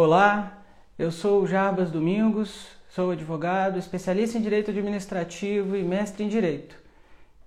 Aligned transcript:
Olá, 0.00 0.62
eu 0.96 1.10
sou 1.10 1.44
Jarbas 1.44 1.90
Domingos, 1.90 2.68
sou 2.88 3.10
advogado, 3.10 3.80
especialista 3.80 4.38
em 4.38 4.40
direito 4.40 4.70
administrativo 4.70 5.76
e 5.76 5.82
mestre 5.82 6.22
em 6.22 6.28
direito. 6.28 6.76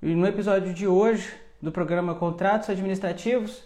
E 0.01 0.13
no 0.13 0.27
episódio 0.27 0.73
de 0.73 0.85
hoje 0.85 1.33
do 1.61 1.71
programa 1.71 2.13
Contratos 2.13 2.69
Administrativos, 2.69 3.63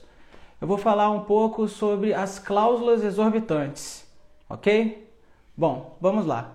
eu 0.62 0.68
vou 0.68 0.78
falar 0.78 1.10
um 1.10 1.22
pouco 1.22 1.68
sobre 1.68 2.14
as 2.14 2.38
cláusulas 2.38 3.04
exorbitantes, 3.04 4.08
ok? 4.48 5.12
Bom, 5.58 5.98
vamos 6.00 6.28
lá. 6.28 6.54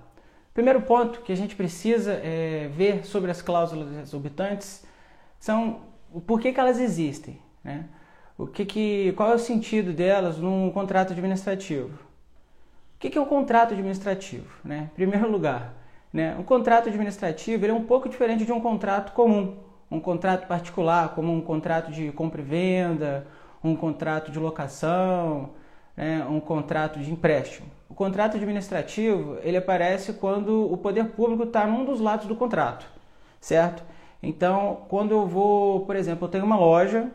Primeiro 0.55 0.83
ponto 0.83 1.23
que 1.23 1.33
a 1.33 1.37
gente 1.37 1.57
precisa 1.57 2.13
é, 2.13 2.71
ver 2.73 3.05
sobre 3.05 3.33
as 3.33 3.43
cláusulas 3.43 3.93
exorbitantes 4.03 4.85
são 5.41 5.81
o 6.13 6.21
porquê 6.21 6.53
que 6.53 6.61
elas 6.61 6.79
existem, 6.79 7.41
né? 7.65 7.87
O 8.39 8.47
que 8.47 8.65
que, 8.65 9.13
qual 9.17 9.33
é 9.33 9.35
o 9.35 9.39
sentido 9.39 9.93
delas 9.93 10.39
num 10.39 10.71
contrato 10.71 11.13
administrativo? 11.13 12.10
O 13.01 13.09
que 13.09 13.17
é 13.17 13.21
um 13.21 13.25
contrato 13.25 13.73
administrativo? 13.73 14.47
Né? 14.63 14.91
Em 14.93 14.95
primeiro 14.95 15.31
lugar, 15.31 15.73
né, 16.13 16.37
um 16.39 16.43
contrato 16.43 16.91
administrativo 16.91 17.65
é 17.65 17.73
um 17.73 17.85
pouco 17.85 18.11
diferente 18.11 18.45
de 18.45 18.53
um 18.53 18.61
contrato 18.61 19.13
comum, 19.13 19.57
um 19.91 19.99
contrato 19.99 20.47
particular, 20.47 21.15
como 21.15 21.33
um 21.33 21.41
contrato 21.41 21.91
de 21.91 22.13
compra 22.13 22.43
e 22.43 22.45
venda, 22.45 23.27
um 23.65 23.75
contrato 23.75 24.31
de 24.31 24.39
locação, 24.39 25.49
né, 25.97 26.27
um 26.29 26.41
contrato 26.41 26.99
de 26.99 27.11
empréstimo. 27.11 27.69
O 27.89 27.95
contrato 27.95 28.37
administrativo 28.37 29.39
ele 29.43 29.57
aparece 29.57 30.13
quando 30.13 30.71
o 30.71 30.77
poder 30.77 31.07
público 31.07 31.45
está 31.45 31.67
num 31.67 31.87
dos 31.87 32.01
lados 32.01 32.27
do 32.27 32.37
contrato, 32.37 32.85
certo? 33.41 33.83
Então, 34.23 34.83
quando 34.91 35.13
eu 35.13 35.27
vou, 35.27 35.87
por 35.87 35.97
exemplo, 35.97 36.27
eu 36.27 36.31
tenho 36.31 36.45
uma 36.45 36.59
loja 36.59 37.11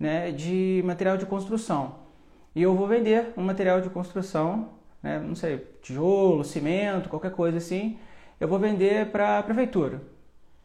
né, 0.00 0.32
de 0.32 0.80
material 0.86 1.18
de 1.18 1.26
construção 1.26 1.96
e 2.54 2.62
eu 2.62 2.74
vou 2.74 2.86
vender 2.86 3.34
um 3.36 3.42
material 3.42 3.82
de 3.82 3.90
construção 3.90 4.75
né, 5.06 5.20
não 5.20 5.36
sei, 5.36 5.58
tijolo, 5.80 6.42
cimento, 6.42 7.08
qualquer 7.08 7.30
coisa 7.30 7.58
assim, 7.58 7.96
eu 8.40 8.48
vou 8.48 8.58
vender 8.58 9.12
para 9.12 9.38
a 9.38 9.42
prefeitura. 9.42 10.02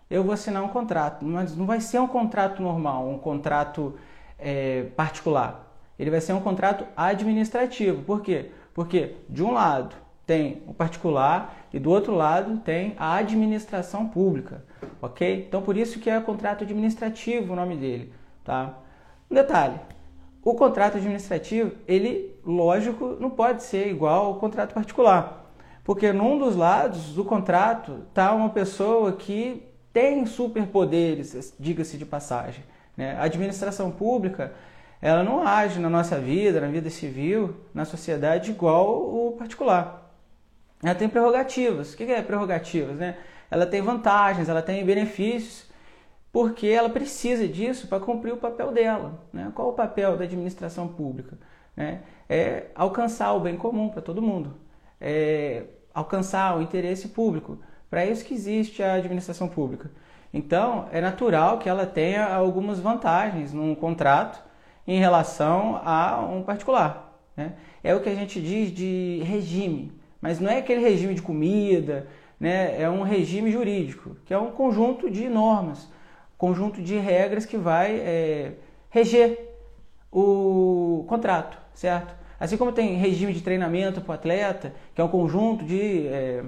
Eu 0.09 0.23
vou 0.23 0.33
assinar 0.33 0.63
um 0.63 0.67
contrato, 0.67 1.23
mas 1.23 1.55
não 1.55 1.67
vai 1.67 1.79
ser 1.79 1.99
um 1.99 2.07
contrato 2.07 2.61
normal, 2.61 3.07
um 3.07 3.19
contrato 3.19 3.95
é, 4.39 4.87
particular. 4.95 5.71
Ele 5.97 6.09
vai 6.09 6.19
ser 6.19 6.33
um 6.33 6.41
contrato 6.41 6.85
administrativo. 6.97 8.01
Por 8.01 8.21
quê? 8.21 8.49
Porque 8.73 9.15
de 9.29 9.43
um 9.43 9.51
lado 9.51 9.95
tem 10.25 10.63
o 10.65 10.73
particular 10.73 11.67
e 11.71 11.79
do 11.79 11.91
outro 11.91 12.15
lado 12.15 12.57
tem 12.57 12.95
a 12.97 13.15
administração 13.17 14.07
pública, 14.07 14.65
ok? 15.01 15.45
Então 15.47 15.61
por 15.61 15.77
isso 15.77 15.99
que 15.99 16.09
é 16.09 16.19
contrato 16.19 16.63
administrativo 16.63 17.53
o 17.53 17.55
nome 17.55 17.77
dele, 17.77 18.11
tá? 18.43 18.73
Um 19.29 19.35
detalhe, 19.35 19.79
o 20.43 20.55
contrato 20.55 20.97
administrativo, 20.97 21.71
ele, 21.87 22.35
lógico, 22.43 23.15
não 23.19 23.29
pode 23.29 23.63
ser 23.63 23.87
igual 23.87 24.25
ao 24.25 24.35
contrato 24.35 24.73
particular. 24.73 25.53
Porque 25.83 26.11
num 26.11 26.37
dos 26.37 26.55
lados 26.55 27.13
do 27.13 27.23
contrato 27.23 28.05
está 28.09 28.33
uma 28.33 28.49
pessoa 28.49 29.13
que 29.13 29.63
tem 29.93 30.25
superpoderes, 30.25 31.53
diga-se 31.59 31.97
de 31.97 32.05
passagem. 32.05 32.63
Né? 32.97 33.15
A 33.17 33.23
administração 33.23 33.91
pública, 33.91 34.53
ela 35.01 35.23
não 35.23 35.45
age 35.45 35.79
na 35.79 35.89
nossa 35.89 36.17
vida, 36.17 36.61
na 36.61 36.67
vida 36.67 36.89
civil, 36.89 37.55
na 37.73 37.85
sociedade, 37.85 38.51
igual 38.51 38.89
o 38.89 39.35
particular. 39.37 40.11
Ela 40.83 40.95
tem 40.95 41.09
prerrogativas. 41.09 41.93
O 41.93 41.97
que 41.97 42.03
é 42.03 42.21
prerrogativas? 42.21 42.95
Né? 42.95 43.17
Ela 43.49 43.65
tem 43.65 43.81
vantagens, 43.81 44.49
ela 44.49 44.61
tem 44.61 44.83
benefícios 44.83 45.70
porque 46.31 46.67
ela 46.67 46.89
precisa 46.89 47.47
disso 47.47 47.87
para 47.87 47.99
cumprir 47.99 48.33
o 48.33 48.37
papel 48.37 48.71
dela. 48.71 49.19
Né? 49.33 49.51
Qual 49.53 49.69
o 49.69 49.73
papel 49.73 50.17
da 50.17 50.23
administração 50.23 50.87
pública? 50.87 51.37
Né? 51.75 52.01
É 52.29 52.67
alcançar 52.73 53.33
o 53.33 53.39
bem 53.39 53.57
comum 53.57 53.89
para 53.89 54.01
todo 54.01 54.21
mundo, 54.21 54.55
é 54.99 55.63
alcançar 55.93 56.57
o 56.57 56.61
interesse 56.61 57.09
público. 57.09 57.59
Para 57.89 58.05
isso 58.05 58.23
que 58.23 58.33
existe 58.33 58.81
a 58.81 58.93
administração 58.93 59.49
pública. 59.49 59.91
Então, 60.33 60.87
é 60.93 61.01
natural 61.01 61.57
que 61.57 61.67
ela 61.67 61.85
tenha 61.85 62.25
algumas 62.25 62.79
vantagens 62.79 63.51
num 63.51 63.75
contrato 63.75 64.41
em 64.87 64.97
relação 64.97 65.81
a 65.83 66.21
um 66.21 66.41
particular. 66.41 67.19
Né? 67.35 67.53
É 67.83 67.93
o 67.93 67.99
que 67.99 68.07
a 68.07 68.15
gente 68.15 68.41
diz 68.41 68.71
de 68.71 69.21
regime, 69.25 69.91
mas 70.21 70.39
não 70.39 70.49
é 70.49 70.59
aquele 70.59 70.79
regime 70.79 71.13
de 71.13 71.21
comida, 71.21 72.07
né? 72.39 72.81
é 72.81 72.89
um 72.89 73.01
regime 73.01 73.51
jurídico, 73.51 74.15
que 74.25 74.33
é 74.33 74.37
um 74.37 74.51
conjunto 74.51 75.11
de 75.11 75.27
normas 75.27 75.89
conjunto 76.41 76.81
de 76.81 76.97
regras 76.97 77.45
que 77.45 77.55
vai 77.55 77.97
é, 77.99 78.53
reger 78.89 79.59
o 80.11 81.05
contrato, 81.07 81.55
certo? 81.71 82.15
Assim 82.39 82.57
como 82.57 82.71
tem 82.71 82.95
regime 82.95 83.31
de 83.31 83.41
treinamento 83.41 84.01
para 84.01 84.11
o 84.11 84.15
atleta, 84.15 84.73
que 84.95 84.99
é 84.99 85.03
um 85.03 85.07
conjunto 85.07 85.63
de, 85.63 86.07
é, 86.07 86.43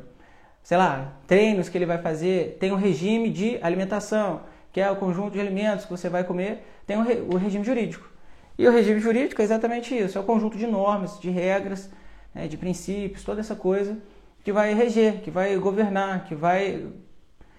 sei 0.63 0.77
lá, 0.77 1.13
treinos 1.27 1.69
que 1.69 1.77
ele 1.77 1.85
vai 1.85 1.99
fazer, 1.99 2.57
tem 2.59 2.71
um 2.71 2.75
regime 2.75 3.29
de 3.29 3.59
alimentação, 3.61 4.41
que 4.71 4.81
é 4.81 4.89
o 4.89 4.95
conjunto 4.95 5.33
de 5.33 5.39
alimentos 5.39 5.85
que 5.85 5.91
você 5.91 6.09
vai 6.09 6.23
comer, 6.23 6.65
tem 6.87 6.97
o, 6.97 7.03
re, 7.03 7.21
o 7.31 7.37
regime 7.37 7.63
jurídico. 7.63 8.09
E 8.57 8.67
o 8.67 8.71
regime 8.71 8.99
jurídico 8.99 9.43
é 9.43 9.45
exatamente 9.45 9.95
isso, 9.95 10.17
é 10.17 10.21
o 10.21 10.23
conjunto 10.23 10.57
de 10.57 10.65
normas, 10.65 11.19
de 11.19 11.29
regras, 11.29 11.91
né, 12.33 12.47
de 12.47 12.57
princípios, 12.57 13.23
toda 13.23 13.41
essa 13.41 13.55
coisa 13.55 13.95
que 14.43 14.51
vai 14.51 14.73
reger, 14.73 15.21
que 15.21 15.29
vai 15.29 15.55
governar, 15.55 16.25
que 16.25 16.33
vai 16.33 16.87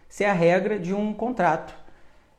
ser 0.08 0.24
a 0.24 0.32
regra 0.32 0.80
de 0.80 0.92
um 0.92 1.14
contrato. 1.14 1.83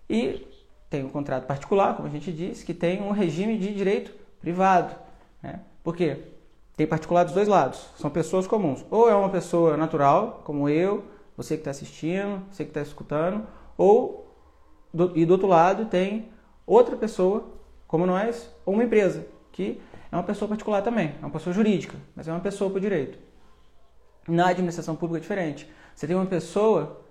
E 0.09 0.47
tem 0.89 1.03
um 1.03 1.09
contrato 1.09 1.45
particular, 1.45 1.95
como 1.95 2.07
a 2.07 2.11
gente 2.11 2.31
disse, 2.31 2.65
que 2.65 2.73
tem 2.73 3.01
um 3.01 3.11
regime 3.11 3.57
de 3.57 3.73
direito 3.73 4.11
privado. 4.39 4.95
Né? 5.41 5.59
Por 5.83 5.95
quê? 5.95 6.17
Tem 6.75 6.85
particular 6.85 7.23
dos 7.23 7.33
dois 7.33 7.47
lados, 7.47 7.89
são 7.97 8.09
pessoas 8.09 8.45
comuns. 8.45 8.85
Ou 8.91 9.09
é 9.09 9.15
uma 9.15 9.29
pessoa 9.29 9.77
natural, 9.77 10.41
como 10.43 10.69
eu, 10.69 11.05
você 11.35 11.55
que 11.55 11.61
está 11.61 11.71
assistindo, 11.71 12.43
você 12.51 12.63
que 12.63 12.69
está 12.69 12.81
escutando, 12.81 13.45
ou 13.77 14.25
do, 14.93 15.11
e 15.17 15.25
do 15.25 15.31
outro 15.31 15.47
lado 15.47 15.85
tem 15.85 16.29
outra 16.65 16.95
pessoa, 16.95 17.45
como 17.87 18.05
nós, 18.05 18.49
ou 18.65 18.73
uma 18.73 18.83
empresa, 18.83 19.25
que 19.51 19.81
é 20.11 20.15
uma 20.15 20.23
pessoa 20.23 20.47
particular 20.47 20.81
também, 20.81 21.15
é 21.21 21.25
uma 21.25 21.29
pessoa 21.29 21.53
jurídica, 21.53 21.97
mas 22.15 22.27
é 22.27 22.31
uma 22.31 22.39
pessoa 22.39 22.69
por 22.69 22.79
direito. 22.79 23.17
Na 24.27 24.47
administração 24.49 24.95
pública 24.95 25.19
é 25.19 25.21
diferente. 25.21 25.69
Você 25.93 26.07
tem 26.07 26.15
uma 26.15 26.25
pessoa 26.25 27.04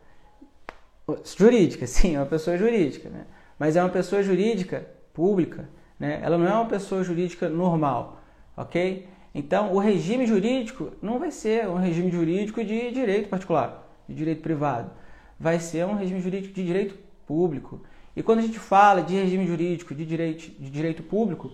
Jurídica, 1.37 1.87
sim, 1.87 2.17
é 2.17 2.19
uma 2.19 2.27
pessoa 2.27 2.57
jurídica, 2.57 3.09
né? 3.09 3.27
Mas 3.59 3.77
é 3.77 3.83
uma 3.83 3.91
pessoa 3.91 4.23
jurídica 4.23 4.87
pública, 5.13 5.69
né? 5.99 6.21
Ela 6.23 6.39
não 6.39 6.47
é 6.47 6.55
uma 6.55 6.67
pessoa 6.67 7.05
jurídica 7.05 7.49
normal, 7.49 8.21
ok? 8.57 9.07
Então, 9.35 9.73
o 9.73 9.79
regime 9.79 10.27
jurídico 10.27 10.93
não 11.03 11.19
vai 11.19 11.31
ser 11.31 11.69
um 11.69 11.75
regime 11.75 12.11
jurídico 12.11 12.65
de 12.65 12.91
direito 12.91 13.29
particular, 13.29 13.87
de 14.09 14.15
direito 14.15 14.43
privado. 14.43 14.91
Vai 15.39 15.59
ser 15.59 15.85
um 15.85 15.95
regime 15.95 16.21
jurídico 16.21 16.55
de 16.55 16.65
direito 16.65 16.97
público. 17.27 17.83
E 18.17 18.23
quando 18.23 18.39
a 18.39 18.43
gente 18.43 18.59
fala 18.59 19.03
de 19.03 19.15
regime 19.15 19.47
jurídico 19.47 19.95
de 19.95 20.07
direito, 20.07 20.51
de 20.59 20.71
direito 20.71 21.03
público, 21.03 21.51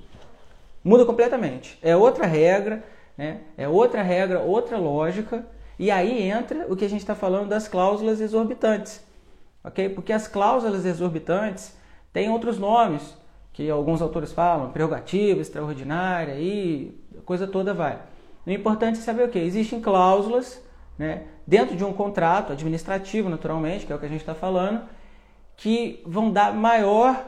muda 0.84 1.06
completamente. 1.06 1.78
É 1.80 1.96
outra 1.96 2.26
regra, 2.26 2.84
né? 3.16 3.40
é 3.56 3.66
outra 3.66 4.02
regra, 4.02 4.40
outra 4.40 4.76
lógica. 4.76 5.46
E 5.78 5.90
aí 5.90 6.22
entra 6.22 6.66
o 6.68 6.76
que 6.76 6.84
a 6.84 6.88
gente 6.88 7.00
está 7.00 7.14
falando 7.14 7.48
das 7.48 7.66
cláusulas 7.66 8.20
exorbitantes 8.20 9.09
ok? 9.62 9.88
Porque 9.90 10.12
as 10.12 10.26
cláusulas 10.26 10.84
exorbitantes 10.84 11.76
têm 12.12 12.30
outros 12.30 12.58
nomes 12.58 13.16
que 13.52 13.68
alguns 13.68 14.00
autores 14.00 14.32
falam, 14.32 14.70
prerrogativa, 14.70 15.40
extraordinária 15.40 16.34
e 16.38 16.98
coisa 17.24 17.46
toda 17.46 17.74
vai. 17.74 18.00
O 18.46 18.50
importante 18.50 18.98
é 18.98 19.02
saber 19.02 19.24
o 19.24 19.28
que 19.28 19.38
existem 19.38 19.80
cláusulas, 19.80 20.62
né, 20.98 21.24
dentro 21.46 21.76
de 21.76 21.84
um 21.84 21.92
contrato 21.92 22.52
administrativo, 22.52 23.28
naturalmente, 23.28 23.86
que 23.86 23.92
é 23.92 23.96
o 23.96 23.98
que 23.98 24.06
a 24.06 24.08
gente 24.08 24.20
está 24.20 24.34
falando, 24.34 24.82
que 25.56 26.02
vão 26.06 26.30
dar 26.30 26.54
maior 26.54 27.22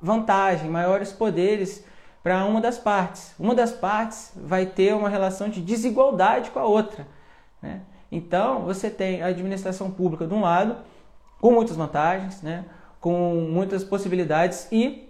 vantagem, 0.00 0.70
maiores 0.70 1.12
poderes 1.12 1.84
para 2.22 2.44
uma 2.44 2.60
das 2.60 2.78
partes. 2.78 3.34
Uma 3.38 3.54
das 3.54 3.72
partes 3.72 4.32
vai 4.36 4.66
ter 4.66 4.94
uma 4.94 5.08
relação 5.08 5.48
de 5.48 5.60
desigualdade 5.60 6.50
com 6.50 6.58
a 6.58 6.64
outra. 6.64 7.06
Né? 7.60 7.80
Então, 8.10 8.60
você 8.60 8.90
tem 8.90 9.22
a 9.22 9.26
administração 9.26 9.90
pública 9.90 10.26
de 10.26 10.34
um 10.34 10.40
lado 10.40 10.76
com 11.40 11.50
muitas 11.52 11.76
vantagens, 11.76 12.42
né? 12.42 12.64
com 13.00 13.48
muitas 13.50 13.82
possibilidades 13.82 14.68
e 14.70 15.08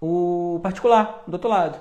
o 0.00 0.58
particular 0.62 1.22
do 1.26 1.34
outro 1.34 1.48
lado. 1.48 1.78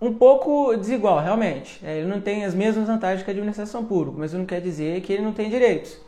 Um 0.00 0.12
pouco 0.12 0.76
desigual, 0.76 1.18
realmente. 1.18 1.80
É, 1.84 1.98
ele 1.98 2.06
não 2.06 2.20
tem 2.20 2.44
as 2.44 2.54
mesmas 2.54 2.86
vantagens 2.86 3.22
que 3.22 3.30
a 3.30 3.32
administração 3.32 3.84
pública, 3.84 4.18
mas 4.18 4.30
isso 4.30 4.38
não 4.38 4.44
quer 4.44 4.60
dizer 4.60 5.00
que 5.00 5.12
ele 5.12 5.22
não 5.22 5.32
tem 5.32 5.48
direitos. 5.48 5.98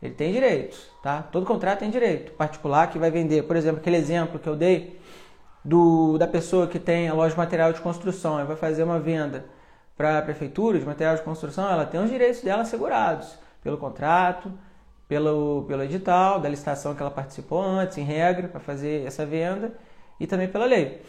Ele 0.00 0.14
tem 0.14 0.32
direitos, 0.32 0.90
tá? 1.02 1.22
Todo 1.22 1.44
contrato 1.44 1.80
tem 1.80 1.90
direito. 1.90 2.32
Particular 2.32 2.86
que 2.88 2.98
vai 2.98 3.10
vender, 3.10 3.42
por 3.42 3.56
exemplo, 3.56 3.80
aquele 3.80 3.98
exemplo 3.98 4.38
que 4.38 4.48
eu 4.48 4.56
dei 4.56 4.98
do, 5.62 6.16
da 6.16 6.26
pessoa 6.26 6.66
que 6.66 6.78
tem 6.78 7.10
a 7.10 7.12
loja 7.12 7.32
de 7.32 7.38
material 7.38 7.70
de 7.74 7.80
construção 7.82 8.40
e 8.40 8.44
vai 8.44 8.56
fazer 8.56 8.82
uma 8.82 8.98
venda 8.98 9.44
para 9.96 10.18
a 10.18 10.22
prefeitura 10.22 10.78
de 10.78 10.86
material 10.86 11.16
de 11.16 11.22
construção, 11.22 11.70
ela 11.70 11.84
tem 11.84 12.02
os 12.02 12.08
direitos 12.08 12.40
dela 12.40 12.62
assegurados 12.62 13.38
pelo 13.62 13.76
contrato, 13.76 14.50
pelo, 15.10 15.64
pelo 15.66 15.82
edital, 15.82 16.38
da 16.38 16.48
licitação 16.48 16.94
que 16.94 17.02
ela 17.02 17.10
participou 17.10 17.60
antes, 17.60 17.98
em 17.98 18.04
regra, 18.04 18.46
para 18.46 18.60
fazer 18.60 19.04
essa 19.04 19.26
venda, 19.26 19.74
e 20.20 20.26
também 20.26 20.46
pela 20.46 20.66
lei. 20.66 21.02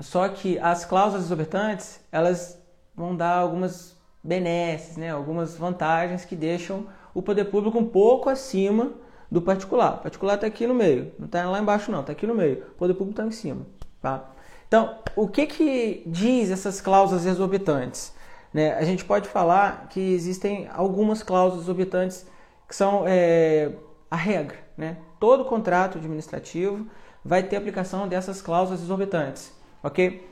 Só 0.00 0.26
que 0.30 0.58
as 0.58 0.86
cláusulas 0.86 1.26
exorbitantes, 1.26 2.00
elas 2.10 2.58
vão 2.96 3.14
dar 3.14 3.34
algumas 3.34 3.94
benesses, 4.24 4.96
né? 4.96 5.10
algumas 5.10 5.54
vantagens 5.54 6.24
que 6.24 6.34
deixam 6.34 6.86
o 7.12 7.20
poder 7.20 7.44
público 7.44 7.78
um 7.78 7.84
pouco 7.84 8.30
acima 8.30 8.92
do 9.30 9.42
particular. 9.42 9.96
O 9.96 9.98
particular 9.98 10.36
está 10.36 10.46
aqui 10.46 10.66
no 10.66 10.74
meio, 10.74 11.12
não 11.18 11.26
está 11.26 11.46
lá 11.46 11.60
embaixo 11.60 11.92
não, 11.92 12.00
está 12.00 12.12
aqui 12.12 12.26
no 12.26 12.34
meio. 12.34 12.64
O 12.70 12.78
poder 12.78 12.94
público 12.94 13.20
está 13.20 13.26
em 13.26 13.30
cima. 13.30 13.66
Tá? 14.00 14.30
Então, 14.66 14.96
o 15.14 15.28
que, 15.28 15.46
que 15.46 16.02
diz 16.06 16.50
essas 16.50 16.80
cláusulas 16.80 17.26
exorbitantes? 17.26 18.14
Né? 18.50 18.72
A 18.72 18.82
gente 18.82 19.04
pode 19.04 19.28
falar 19.28 19.88
que 19.90 20.00
existem 20.00 20.70
algumas 20.72 21.22
cláusulas 21.22 21.64
exorbitantes 21.64 22.26
que 22.68 22.76
são 22.76 23.04
é, 23.06 23.72
a 24.10 24.16
regra. 24.16 24.58
Né? 24.76 24.98
Todo 25.18 25.44
contrato 25.44 25.98
administrativo 25.98 26.86
vai 27.24 27.42
ter 27.42 27.56
aplicação 27.56 28.06
dessas 28.06 28.42
cláusulas 28.42 28.82
exorbitantes. 28.82 29.52
Ok? 29.82 30.28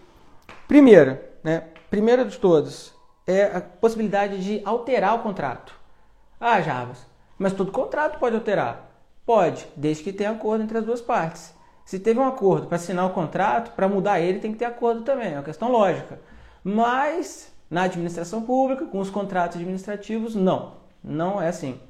Primeira, 0.68 1.30
né? 1.42 1.64
primeira 1.90 2.24
de 2.24 2.38
todos, 2.38 2.94
é 3.26 3.44
a 3.56 3.60
possibilidade 3.60 4.44
de 4.44 4.62
alterar 4.64 5.14
o 5.16 5.22
contrato. 5.22 5.74
Ah, 6.38 6.60
Javas, 6.60 7.06
mas 7.38 7.52
todo 7.52 7.72
contrato 7.72 8.18
pode 8.18 8.36
alterar. 8.36 8.90
Pode, 9.24 9.66
desde 9.74 10.04
que 10.04 10.12
tenha 10.12 10.30
acordo 10.30 10.62
entre 10.62 10.78
as 10.78 10.84
duas 10.84 11.00
partes. 11.00 11.54
Se 11.84 11.98
teve 11.98 12.18
um 12.18 12.26
acordo 12.26 12.66
para 12.66 12.76
assinar 12.76 13.06
o 13.06 13.12
contrato, 13.12 13.72
para 13.74 13.88
mudar 13.88 14.20
ele 14.20 14.38
tem 14.38 14.52
que 14.52 14.58
ter 14.58 14.64
acordo 14.64 15.02
também, 15.02 15.32
é 15.32 15.36
uma 15.36 15.42
questão 15.42 15.70
lógica. 15.70 16.20
Mas 16.62 17.52
na 17.70 17.82
administração 17.82 18.42
pública, 18.42 18.86
com 18.86 19.00
os 19.00 19.10
contratos 19.10 19.56
administrativos, 19.56 20.34
não. 20.34 20.74
Não 21.02 21.40
é 21.40 21.48
assim. 21.48 21.80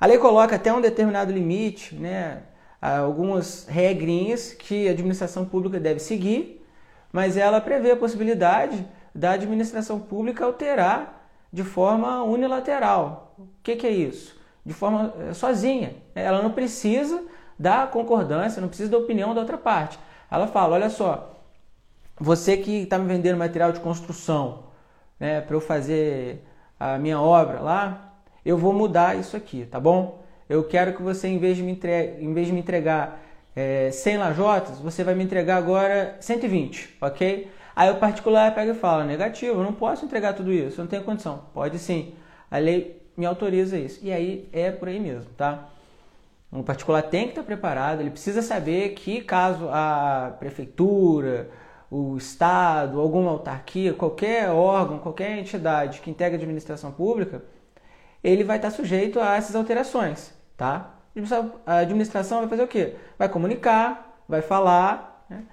A 0.00 0.06
lei 0.06 0.18
coloca 0.18 0.56
até 0.56 0.72
um 0.72 0.80
determinado 0.80 1.32
limite, 1.32 1.94
né, 1.94 2.42
algumas 2.80 3.66
regrinhas 3.68 4.52
que 4.52 4.86
a 4.86 4.92
administração 4.92 5.44
pública 5.44 5.80
deve 5.80 5.98
seguir, 5.98 6.64
mas 7.12 7.36
ela 7.36 7.60
prevê 7.60 7.90
a 7.90 7.96
possibilidade 7.96 8.86
da 9.14 9.32
administração 9.32 9.98
pública 9.98 10.44
alterar 10.44 11.28
de 11.52 11.64
forma 11.64 12.22
unilateral. 12.22 13.34
O 13.38 13.48
que, 13.62 13.76
que 13.76 13.86
é 13.86 13.90
isso? 13.90 14.38
De 14.64 14.72
forma 14.72 15.12
eh, 15.18 15.32
sozinha. 15.32 15.96
Ela 16.14 16.42
não 16.42 16.50
precisa 16.50 17.24
da 17.58 17.86
concordância, 17.86 18.60
não 18.60 18.68
precisa 18.68 18.90
da 18.90 18.98
opinião 18.98 19.34
da 19.34 19.40
outra 19.40 19.56
parte. 19.56 19.98
Ela 20.30 20.46
fala: 20.46 20.74
olha 20.74 20.90
só, 20.90 21.34
você 22.20 22.56
que 22.56 22.82
está 22.82 22.98
me 22.98 23.06
vendendo 23.06 23.38
material 23.38 23.72
de 23.72 23.80
construção 23.80 24.64
né, 25.18 25.40
para 25.40 25.56
eu 25.56 25.60
fazer 25.60 26.44
a 26.78 26.98
minha 26.98 27.20
obra 27.20 27.60
lá, 27.60 28.07
eu 28.48 28.56
vou 28.56 28.72
mudar 28.72 29.18
isso 29.18 29.36
aqui, 29.36 29.66
tá 29.66 29.78
bom? 29.78 30.22
Eu 30.48 30.64
quero 30.64 30.94
que 30.94 31.02
você, 31.02 31.28
em 31.28 31.38
vez 31.38 31.54
de 31.54 31.62
me, 31.62 31.72
entre... 31.72 32.16
em 32.18 32.32
vez 32.32 32.46
de 32.46 32.52
me 32.54 32.60
entregar 32.60 33.20
é, 33.54 33.90
100 33.90 34.16
lajotas, 34.16 34.78
você 34.78 35.04
vai 35.04 35.14
me 35.14 35.22
entregar 35.22 35.58
agora 35.58 36.16
120, 36.18 36.96
ok? 36.98 37.50
Aí 37.76 37.90
o 37.90 37.96
particular 37.96 38.54
pega 38.54 38.72
e 38.72 38.74
fala: 38.74 39.04
negativo, 39.04 39.60
eu 39.60 39.62
não 39.62 39.74
posso 39.74 40.06
entregar 40.06 40.32
tudo 40.32 40.50
isso, 40.50 40.80
eu 40.80 40.84
não 40.84 40.88
tenho 40.90 41.04
condição. 41.04 41.42
Pode 41.52 41.78
sim, 41.78 42.14
a 42.50 42.56
lei 42.56 43.02
me 43.14 43.26
autoriza 43.26 43.76
isso. 43.76 44.00
E 44.02 44.10
aí 44.10 44.48
é 44.50 44.70
por 44.70 44.88
aí 44.88 44.98
mesmo, 44.98 45.30
tá? 45.36 45.68
O 46.50 46.62
particular 46.62 47.02
tem 47.02 47.24
que 47.24 47.32
estar 47.32 47.42
preparado, 47.42 48.00
ele 48.00 48.10
precisa 48.10 48.40
saber 48.40 48.94
que 48.94 49.20
caso 49.20 49.68
a 49.70 50.34
prefeitura, 50.38 51.50
o 51.90 52.16
Estado, 52.16 52.98
alguma 52.98 53.30
autarquia, 53.30 53.92
qualquer 53.92 54.48
órgão, 54.48 54.98
qualquer 54.98 55.38
entidade 55.38 56.00
que 56.00 56.10
integra 56.10 56.38
a 56.38 56.40
administração 56.40 56.90
pública, 56.90 57.42
ele 58.22 58.44
vai 58.44 58.56
estar 58.56 58.70
sujeito 58.70 59.20
a 59.20 59.36
essas 59.36 59.54
alterações, 59.54 60.32
tá? 60.56 60.94
A 61.66 61.78
administração 61.78 62.40
vai 62.40 62.48
fazer 62.48 62.62
o 62.62 62.68
quê? 62.68 62.94
Vai 63.18 63.28
comunicar, 63.28 64.22
vai 64.28 64.42
falar 64.42 65.26
né, 65.28 65.44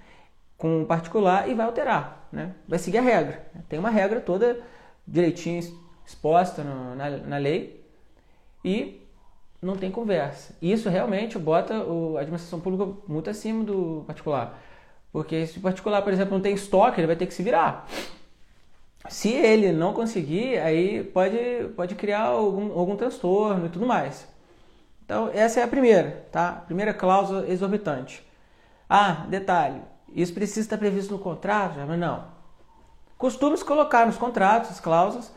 com 0.58 0.84
o 0.84 0.86
particular 0.86 1.50
e 1.50 1.54
vai 1.54 1.66
alterar, 1.66 2.28
né? 2.32 2.54
Vai 2.68 2.78
seguir 2.78 3.00
a 3.00 3.02
regra. 3.02 3.46
Tem 3.68 3.80
uma 3.80 3.90
regra 3.90 4.20
toda 4.20 4.62
direitinho 5.08 5.62
exposta 6.06 6.64
no, 6.64 6.96
na, 6.96 7.10
na 7.10 7.38
lei 7.38 7.84
e 8.64 9.02
não 9.62 9.76
tem 9.76 9.92
conversa. 9.92 10.56
Isso 10.62 10.90
realmente 10.90 11.38
bota 11.40 11.74
a 11.74 12.20
administração 12.20 12.60
pública 12.60 12.92
muito 13.08 13.30
acima 13.30 13.64
do 13.64 14.04
particular. 14.06 14.60
Porque 15.12 15.48
se 15.48 15.60
o 15.60 15.62
particular, 15.62 16.02
por 16.02 16.14
exemplo, 16.14 16.34
não 16.34 16.42
tem 16.42 16.54
estoque, 16.54 17.00
ele 17.00 17.08
vai 17.08 17.16
ter 17.16 17.26
que 17.26 17.34
se 17.34 17.42
virar. 17.42 17.88
Se 19.10 19.30
ele 19.30 19.72
não 19.72 19.94
conseguir, 19.94 20.58
aí 20.60 21.04
pode, 21.04 21.38
pode 21.76 21.96
criar 21.96 22.22
algum, 22.22 22.78
algum 22.78 22.96
transtorno 22.96 23.66
e 23.66 23.70
tudo 23.70 23.86
mais. 23.86 24.28
Então, 25.04 25.30
essa 25.34 25.60
é 25.60 25.64
a 25.64 25.68
primeira, 25.68 26.26
tá? 26.32 26.64
Primeira 26.66 26.94
cláusula 26.94 27.48
exorbitante. 27.48 28.26
Ah, 28.90 29.26
detalhe, 29.30 29.82
isso 30.14 30.34
precisa 30.34 30.62
estar 30.62 30.78
previsto 30.78 31.12
no 31.14 31.20
contrato? 31.20 31.76
Mas 31.88 32.00
não. 32.00 32.26
Costuma-se 33.18 33.64
colocar 33.64 34.06
nos 34.06 34.18
contratos 34.18 34.72
as 34.72 34.80
cláusulas, 34.80 35.32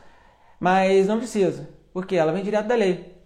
mas 0.59 1.07
não 1.07 1.19
precisa, 1.19 1.69
porque 1.93 2.17
ela 2.17 2.33
vem 2.33 2.43
direto 2.43 2.67
da 2.67 2.75
lei. 2.75 3.17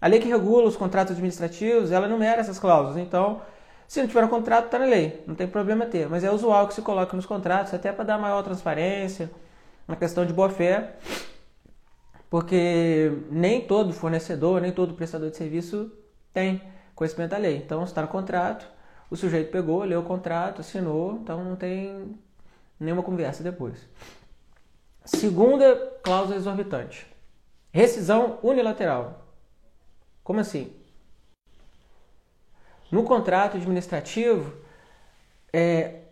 A 0.00 0.08
lei 0.08 0.18
que 0.18 0.28
regula 0.28 0.66
os 0.66 0.76
contratos 0.76 1.12
administrativos, 1.12 1.92
ela 1.92 2.08
numera 2.08 2.40
essas 2.40 2.58
cláusulas. 2.58 2.96
Então, 2.96 3.42
se 3.86 4.00
não 4.00 4.08
tiver 4.08 4.24
um 4.24 4.28
contrato, 4.28 4.66
está 4.66 4.78
na 4.78 4.86
lei, 4.86 5.22
não 5.26 5.34
tem 5.34 5.46
problema 5.46 5.84
ter. 5.84 6.08
Mas 6.08 6.24
é 6.24 6.30
usual 6.30 6.66
que 6.66 6.74
se 6.74 6.80
coloque 6.80 7.14
nos 7.14 7.26
contratos, 7.26 7.74
até 7.74 7.92
para 7.92 8.04
dar 8.04 8.18
maior 8.18 8.42
transparência, 8.42 9.30
uma 9.90 9.96
questão 9.96 10.24
de 10.24 10.32
boa 10.32 10.48
fé, 10.48 10.94
porque 12.30 13.12
nem 13.28 13.66
todo 13.66 13.92
fornecedor, 13.92 14.60
nem 14.60 14.70
todo 14.70 14.94
prestador 14.94 15.30
de 15.30 15.36
serviço 15.36 15.90
tem 16.32 16.62
conhecimento 16.94 17.30
da 17.30 17.36
lei. 17.36 17.56
Então, 17.56 17.82
está 17.82 18.00
no 18.02 18.08
contrato, 18.08 18.70
o 19.10 19.16
sujeito 19.16 19.50
pegou, 19.50 19.82
leu 19.82 20.00
o 20.00 20.04
contrato, 20.04 20.60
assinou, 20.60 21.14
então 21.14 21.42
não 21.42 21.56
tem 21.56 22.16
nenhuma 22.78 23.02
conversa 23.02 23.42
depois. 23.42 23.84
Segunda 25.04 25.74
cláusula 26.04 26.36
exorbitante: 26.36 27.04
rescisão 27.72 28.38
unilateral. 28.44 29.26
Como 30.22 30.38
assim? 30.38 30.72
No 32.92 33.02
contrato 33.02 33.56
administrativo, 33.56 34.56
é, 35.52 36.02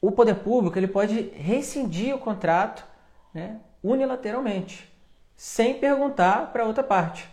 o 0.00 0.10
poder 0.10 0.34
público 0.36 0.76
ele 0.76 0.88
pode 0.88 1.30
rescindir 1.30 2.12
o 2.12 2.18
contrato 2.18 2.89
né, 3.34 3.60
unilateralmente, 3.82 4.90
sem 5.36 5.78
perguntar 5.78 6.52
para 6.52 6.64
outra 6.64 6.82
parte. 6.82 7.28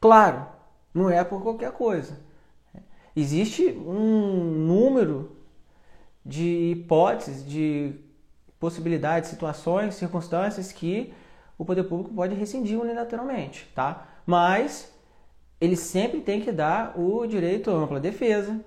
Claro, 0.00 0.46
não 0.92 1.10
é 1.10 1.22
por 1.24 1.42
qualquer 1.42 1.72
coisa. 1.72 2.18
Existe 3.16 3.68
um 3.68 4.66
número 4.66 5.36
de 6.24 6.72
hipóteses, 6.72 7.46
de 7.46 7.94
possibilidades, 8.58 9.30
situações, 9.30 9.94
circunstâncias 9.94 10.72
que 10.72 11.12
o 11.56 11.64
poder 11.64 11.84
público 11.84 12.12
pode 12.14 12.34
rescindir 12.34 12.80
unilateralmente, 12.80 13.70
tá? 13.74 14.06
Mas 14.26 14.92
ele 15.60 15.76
sempre 15.76 16.20
tem 16.20 16.40
que 16.40 16.50
dar 16.50 16.98
o 16.98 17.26
direito 17.26 17.70
à 17.70 17.74
ampla 17.74 18.00
defesa 18.00 18.60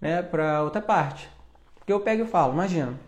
né, 0.00 0.22
para 0.22 0.62
outra 0.62 0.82
parte. 0.82 1.30
Porque 1.76 1.92
eu 1.92 2.00
pego 2.00 2.24
e 2.24 2.26
falo, 2.26 2.52
imagina, 2.52 2.98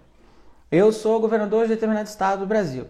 eu 0.70 0.92
sou 0.92 1.20
governador 1.20 1.64
de 1.64 1.74
determinado 1.74 2.08
estado 2.08 2.40
do 2.40 2.46
Brasil. 2.46 2.86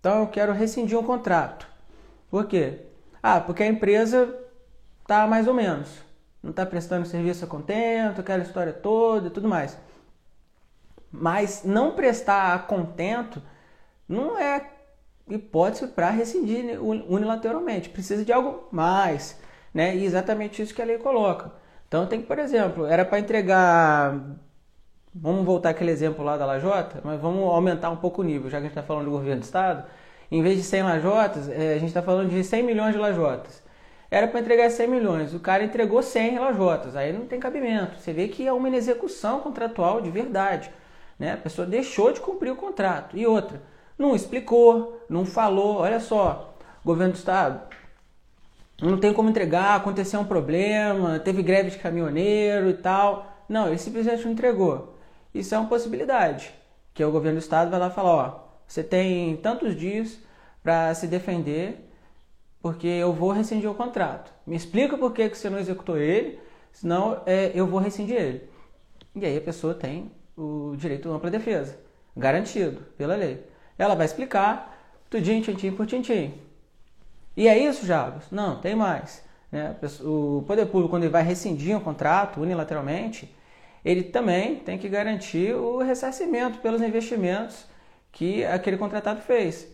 Então 0.00 0.20
eu 0.20 0.26
quero 0.26 0.52
rescindir 0.52 0.98
um 0.98 1.02
contrato. 1.02 1.66
Por 2.30 2.46
quê? 2.46 2.80
Ah, 3.22 3.40
porque 3.40 3.62
a 3.62 3.68
empresa 3.68 4.34
está 5.02 5.26
mais 5.26 5.46
ou 5.46 5.54
menos. 5.54 5.88
Não 6.42 6.50
está 6.50 6.66
prestando 6.66 7.06
serviço 7.06 7.44
a 7.44 7.48
contento, 7.48 8.20
aquela 8.20 8.42
história 8.42 8.72
toda 8.72 9.28
e 9.28 9.30
tudo 9.30 9.48
mais. 9.48 9.78
Mas 11.10 11.62
não 11.64 11.94
prestar 11.94 12.54
a 12.54 12.58
contento 12.58 13.40
não 14.08 14.38
é 14.38 14.66
hipótese 15.28 15.86
para 15.88 16.10
rescindir 16.10 16.82
unilateralmente. 16.82 17.90
Precisa 17.90 18.24
de 18.24 18.32
algo 18.32 18.66
mais. 18.72 19.38
Né? 19.72 19.96
E 19.96 20.04
exatamente 20.04 20.60
isso 20.60 20.74
que 20.74 20.82
a 20.82 20.84
lei 20.84 20.98
coloca. 20.98 21.52
Então 21.86 22.06
tem 22.06 22.20
que, 22.20 22.26
por 22.26 22.38
exemplo, 22.38 22.86
era 22.86 23.04
para 23.04 23.20
entregar 23.20 24.18
Vamos 25.14 25.44
voltar 25.44 25.70
aquele 25.70 25.90
exemplo 25.90 26.24
lá 26.24 26.38
da 26.38 26.46
lajota, 26.46 27.00
mas 27.04 27.20
vamos 27.20 27.44
aumentar 27.44 27.90
um 27.90 27.96
pouco 27.96 28.22
o 28.22 28.24
nível, 28.24 28.48
já 28.48 28.56
que 28.56 28.64
a 28.64 28.68
gente 28.68 28.70
está 28.70 28.82
falando 28.82 29.04
do 29.04 29.10
governo 29.10 29.40
do 29.40 29.44
estado. 29.44 29.84
Em 30.30 30.42
vez 30.42 30.56
de 30.56 30.62
100 30.62 30.82
lajotas, 30.84 31.48
é, 31.50 31.74
a 31.74 31.78
gente 31.78 31.88
está 31.88 32.00
falando 32.00 32.30
de 32.30 32.42
100 32.42 32.62
milhões 32.62 32.94
de 32.94 32.98
lajotas. 32.98 33.62
Era 34.10 34.26
para 34.26 34.40
entregar 34.40 34.70
100 34.70 34.88
milhões, 34.88 35.34
o 35.34 35.40
cara 35.40 35.64
entregou 35.64 36.02
100 36.02 36.38
lajotas, 36.38 36.96
aí 36.96 37.12
não 37.12 37.26
tem 37.26 37.38
cabimento. 37.38 37.98
Você 37.98 38.12
vê 38.12 38.28
que 38.28 38.46
é 38.46 38.52
uma 38.52 38.68
inexecução 38.68 39.40
contratual 39.40 40.00
de 40.00 40.10
verdade. 40.10 40.70
Né? 41.18 41.34
A 41.34 41.36
pessoa 41.36 41.66
deixou 41.66 42.12
de 42.12 42.20
cumprir 42.20 42.50
o 42.50 42.56
contrato. 42.56 43.16
E 43.16 43.26
outra, 43.26 43.60
não 43.98 44.14
explicou, 44.14 45.02
não 45.10 45.26
falou. 45.26 45.78
Olha 45.78 46.00
só, 46.00 46.54
governo 46.82 47.12
do 47.12 47.16
estado, 47.16 47.60
não 48.80 48.98
tem 48.98 49.12
como 49.12 49.28
entregar, 49.28 49.76
aconteceu 49.76 50.20
um 50.20 50.24
problema, 50.24 51.18
teve 51.18 51.42
greve 51.42 51.70
de 51.70 51.78
caminhoneiro 51.78 52.70
e 52.70 52.74
tal. 52.74 53.26
Não, 53.48 53.68
ele 53.68 53.78
simplesmente 53.78 54.24
não 54.24 54.32
entregou. 54.32 54.91
Isso 55.34 55.54
é 55.54 55.58
uma 55.58 55.68
possibilidade, 55.68 56.52
que 56.92 57.04
o 57.04 57.10
governo 57.10 57.38
do 57.38 57.42
estado 57.42 57.70
vai 57.70 57.80
lá 57.80 57.90
falar, 57.90 58.14
ó, 58.14 58.40
você 58.66 58.82
tem 58.82 59.36
tantos 59.36 59.76
dias 59.76 60.18
para 60.62 60.94
se 60.94 61.06
defender, 61.06 61.88
porque 62.60 62.86
eu 62.86 63.12
vou 63.12 63.32
rescindir 63.32 63.70
o 63.70 63.74
contrato. 63.74 64.32
Me 64.46 64.56
explica 64.56 64.96
por 64.96 65.12
que, 65.12 65.28
que 65.28 65.36
você 65.36 65.50
não 65.50 65.58
executou 65.58 65.98
ele, 65.98 66.38
senão 66.72 67.20
é, 67.26 67.50
eu 67.54 67.66
vou 67.66 67.80
rescindir 67.80 68.16
ele. 68.16 68.48
E 69.14 69.26
aí 69.26 69.36
a 69.36 69.40
pessoa 69.40 69.74
tem 69.74 70.10
o 70.36 70.74
direito 70.76 71.10
à 71.10 71.14
ampla 71.14 71.30
defesa, 71.30 71.78
garantido 72.16 72.82
pela 72.96 73.16
lei. 73.16 73.44
Ela 73.76 73.94
vai 73.94 74.06
explicar 74.06 74.78
tudinho, 75.10 75.42
tintim 75.42 75.72
por 75.72 75.86
tintim. 75.86 76.34
E 77.36 77.48
é 77.48 77.58
isso, 77.58 77.86
Jabas? 77.86 78.24
Não, 78.30 78.60
tem 78.60 78.74
mais. 78.74 79.24
Né? 79.50 79.76
O 80.02 80.44
poder 80.46 80.66
público, 80.66 80.90
quando 80.90 81.02
ele 81.04 81.12
vai 81.12 81.22
rescindir 81.22 81.76
um 81.76 81.80
contrato 81.80 82.40
unilateralmente, 82.40 83.34
ele 83.84 84.04
também 84.04 84.56
tem 84.56 84.78
que 84.78 84.88
garantir 84.88 85.54
o 85.54 85.78
ressarcimento 85.78 86.58
pelos 86.58 86.82
investimentos 86.82 87.66
que 88.10 88.44
aquele 88.44 88.76
contratado 88.76 89.20
fez. 89.22 89.68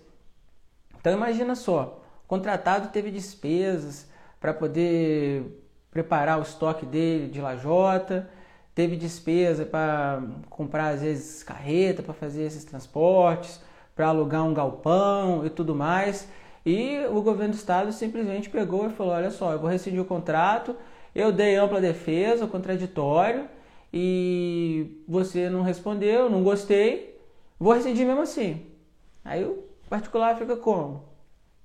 Então 1.00 1.12
imagina 1.12 1.54
só, 1.54 2.02
o 2.24 2.28
contratado 2.28 2.88
teve 2.88 3.10
despesas 3.10 4.08
para 4.40 4.54
poder 4.54 5.44
preparar 5.90 6.38
o 6.38 6.42
estoque 6.42 6.86
dele 6.86 7.28
de 7.28 7.40
lajota, 7.40 8.28
teve 8.74 8.96
despesa 8.96 9.64
para 9.64 10.22
comprar 10.48 10.90
às 10.90 11.02
vezes 11.02 11.42
carreta 11.42 12.02
para 12.02 12.14
fazer 12.14 12.44
esses 12.44 12.64
transportes, 12.64 13.60
para 13.94 14.06
alugar 14.06 14.44
um 14.44 14.54
galpão 14.54 15.44
e 15.44 15.50
tudo 15.50 15.74
mais. 15.74 16.28
E 16.64 17.04
o 17.10 17.20
governo 17.22 17.54
do 17.54 17.56
estado 17.56 17.92
simplesmente 17.92 18.48
pegou 18.48 18.86
e 18.86 18.90
falou: 18.90 19.12
olha 19.12 19.30
só, 19.30 19.52
eu 19.52 19.58
vou 19.58 19.68
rescindir 19.68 20.00
o 20.00 20.04
contrato, 20.04 20.76
eu 21.14 21.32
dei 21.32 21.56
ampla 21.56 21.80
defesa, 21.80 22.46
contraditório, 22.46 23.48
e 23.92 25.02
você 25.06 25.48
não 25.48 25.62
respondeu, 25.62 26.28
não 26.28 26.42
gostei, 26.42 27.18
vou 27.58 27.72
rescindir 27.72 28.06
mesmo 28.06 28.22
assim. 28.22 28.66
Aí 29.24 29.44
o 29.44 29.64
particular 29.88 30.36
fica 30.36 30.56
como? 30.56 31.04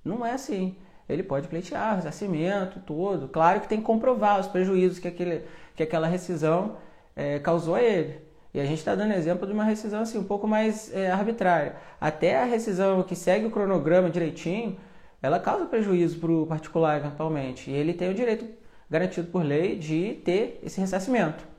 Não 0.04 0.24
é 0.24 0.32
assim. 0.32 0.76
Ele 1.08 1.22
pode 1.22 1.48
pleitear 1.48 1.96
ressarcimento, 1.96 2.80
tudo. 2.80 3.28
Claro 3.28 3.60
que 3.60 3.68
tem 3.68 3.78
que 3.78 3.84
comprovar 3.84 4.40
os 4.40 4.46
prejuízos 4.46 4.98
que, 4.98 5.08
aquele, 5.08 5.44
que 5.76 5.82
aquela 5.82 6.06
rescisão 6.06 6.76
é, 7.14 7.38
causou 7.38 7.74
a 7.74 7.82
ele. 7.82 8.20
E 8.54 8.60
a 8.60 8.64
gente 8.64 8.78
está 8.78 8.94
dando 8.94 9.12
exemplo 9.12 9.46
de 9.46 9.52
uma 9.52 9.64
rescisão 9.64 10.00
assim, 10.00 10.18
um 10.18 10.24
pouco 10.24 10.46
mais 10.46 10.94
é, 10.94 11.10
arbitrária. 11.10 11.76
Até 12.00 12.40
a 12.40 12.44
rescisão 12.44 13.02
que 13.02 13.16
segue 13.16 13.46
o 13.46 13.50
cronograma 13.50 14.08
direitinho, 14.08 14.78
ela 15.20 15.40
causa 15.40 15.66
prejuízo 15.66 16.18
para 16.20 16.30
o 16.30 16.46
particular 16.46 16.98
eventualmente. 16.98 17.70
E 17.70 17.74
ele 17.74 17.92
tem 17.92 18.10
o 18.10 18.14
direito 18.14 18.46
garantido 18.88 19.28
por 19.28 19.42
lei 19.44 19.76
de 19.76 20.20
ter 20.24 20.60
esse 20.62 20.80
ressarcimento. 20.80 21.53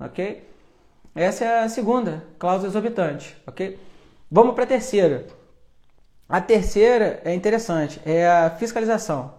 Ok? 0.00 0.46
Essa 1.14 1.44
é 1.44 1.60
a 1.64 1.68
segunda 1.68 2.24
cláusula 2.38 2.70
exorbitante. 2.70 3.36
Ok? 3.46 3.78
Vamos 4.30 4.54
para 4.54 4.64
a 4.64 4.66
terceira. 4.66 5.26
A 6.28 6.40
terceira 6.40 7.20
é 7.24 7.34
interessante, 7.34 8.00
é 8.04 8.28
a 8.28 8.50
fiscalização. 8.50 9.34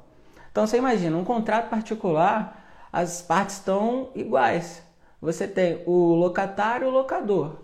Então 0.51 0.65
você 0.65 0.77
imagina, 0.77 1.15
um 1.15 1.23
contrato 1.23 1.69
particular, 1.69 2.87
as 2.91 3.21
partes 3.21 3.57
estão 3.57 4.09
iguais. 4.15 4.83
Você 5.21 5.47
tem 5.47 5.83
o 5.85 6.15
locatário 6.15 6.85
e 6.85 6.89
o 6.89 6.91
locador. 6.91 7.57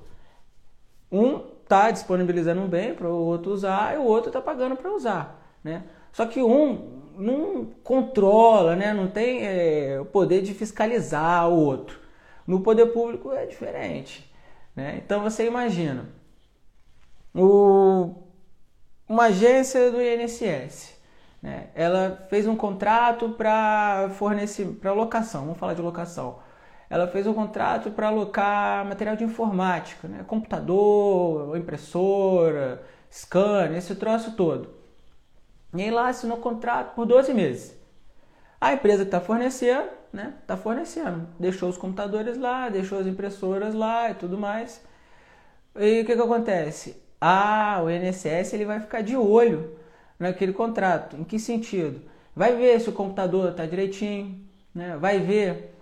Um 1.11 1.55
está 1.63 1.89
disponibilizando 1.89 2.61
um 2.61 2.67
bem 2.67 2.93
para 2.93 3.09
o 3.09 3.25
outro 3.25 3.51
usar 3.51 3.95
e 3.95 3.97
o 3.97 4.03
outro 4.03 4.29
está 4.29 4.39
pagando 4.39 4.75
para 4.75 4.93
usar. 4.93 5.41
Né? 5.63 5.83
Só 6.11 6.25
que 6.27 6.41
um 6.43 7.01
não 7.17 7.65
controla, 7.83 8.75
né? 8.75 8.93
não 8.93 9.07
tem 9.07 9.43
é, 9.43 9.97
o 9.99 10.05
poder 10.05 10.41
de 10.41 10.53
fiscalizar 10.53 11.49
o 11.49 11.55
outro. 11.55 12.04
No 12.45 12.61
poder 12.61 12.87
público 12.87 13.31
é 13.31 13.45
diferente. 13.45 14.31
Né? 14.75 15.01
Então 15.03 15.21
você 15.21 15.45
imagina, 15.45 16.09
o 17.33 18.25
uma 19.07 19.25
agência 19.25 19.91
do 19.91 20.01
INSS. 20.01 20.95
Né? 21.41 21.67
Ela 21.75 22.25
fez 22.29 22.47
um 22.47 22.55
contrato 22.55 23.29
para 23.29 24.09
fornecer 24.17 24.65
para 24.81 24.93
locação, 24.93 25.41
vamos 25.41 25.59
falar 25.59 25.73
de 25.73 25.81
locação. 25.81 26.39
Ela 26.89 27.07
fez 27.07 27.25
um 27.25 27.33
contrato 27.33 27.91
para 27.91 28.07
alocar 28.07 28.85
material 28.85 29.15
de 29.15 29.23
informática, 29.23 30.07
né? 30.07 30.23
computador, 30.27 31.57
impressora, 31.57 32.83
scanner, 33.11 33.77
esse 33.77 33.95
troço 33.95 34.35
todo. 34.35 34.69
E 35.73 35.81
aí 35.81 35.91
lá 35.91 36.09
assinou 36.09 36.37
contrato 36.37 36.93
por 36.95 37.05
12 37.05 37.33
meses. 37.33 37.75
A 38.61 38.73
empresa 38.73 39.03
que 39.03 39.07
está 39.07 39.19
fornecendo, 39.19 39.89
né? 40.15 40.33
Está 40.41 40.55
fornecendo. 40.57 41.27
Deixou 41.39 41.69
os 41.69 41.77
computadores 41.77 42.37
lá, 42.37 42.69
deixou 42.69 42.99
as 42.99 43.05
impressoras 43.05 43.75
lá 43.75 44.09
e 44.09 44.15
tudo 44.15 44.37
mais. 44.37 44.81
E 45.75 46.01
o 46.01 46.05
que, 46.05 46.15
que 46.15 46.21
acontece? 46.21 46.95
Ah, 47.19 47.81
o 47.83 47.89
INSS 47.89 48.53
ele 48.53 48.65
vai 48.65 48.79
ficar 48.79 49.01
de 49.01 49.15
olho 49.15 49.77
naquele 50.17 50.53
contrato. 50.53 51.17
Em 51.17 51.23
que 51.23 51.37
sentido? 51.37 52.01
Vai 52.35 52.55
ver 52.55 52.79
se 52.79 52.89
o 52.89 52.93
computador 52.93 53.51
está 53.51 53.65
direitinho, 53.65 54.41
né? 54.73 54.97
vai 54.97 55.19
ver 55.19 55.73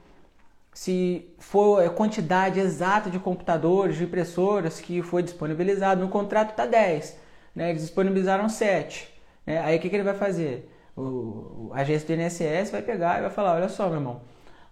se 0.73 1.29
for 1.37 1.85
a 1.85 1.89
quantidade 1.89 2.59
exata 2.59 3.09
de 3.09 3.19
computadores, 3.19 3.97
de 3.97 4.03
impressoras 4.03 4.79
que 4.79 5.03
foi 5.03 5.21
disponibilizado. 5.21 6.01
No 6.01 6.09
contrato 6.09 6.51
está 6.51 6.65
10, 6.65 7.17
né? 7.55 7.69
eles 7.69 7.83
disponibilizaram 7.83 8.49
7. 8.49 9.07
Né? 9.45 9.59
Aí 9.59 9.77
o 9.77 9.79
que, 9.79 9.89
que 9.89 9.95
ele 9.95 10.03
vai 10.03 10.15
fazer? 10.15 10.72
O, 10.95 11.71
a 11.73 11.81
agência 11.81 12.07
do 12.07 12.21
INSS 12.21 12.71
vai 12.71 12.81
pegar 12.81 13.19
e 13.19 13.21
vai 13.21 13.29
falar: 13.29 13.55
olha 13.55 13.69
só, 13.69 13.87
meu 13.87 13.97
irmão, 13.97 14.21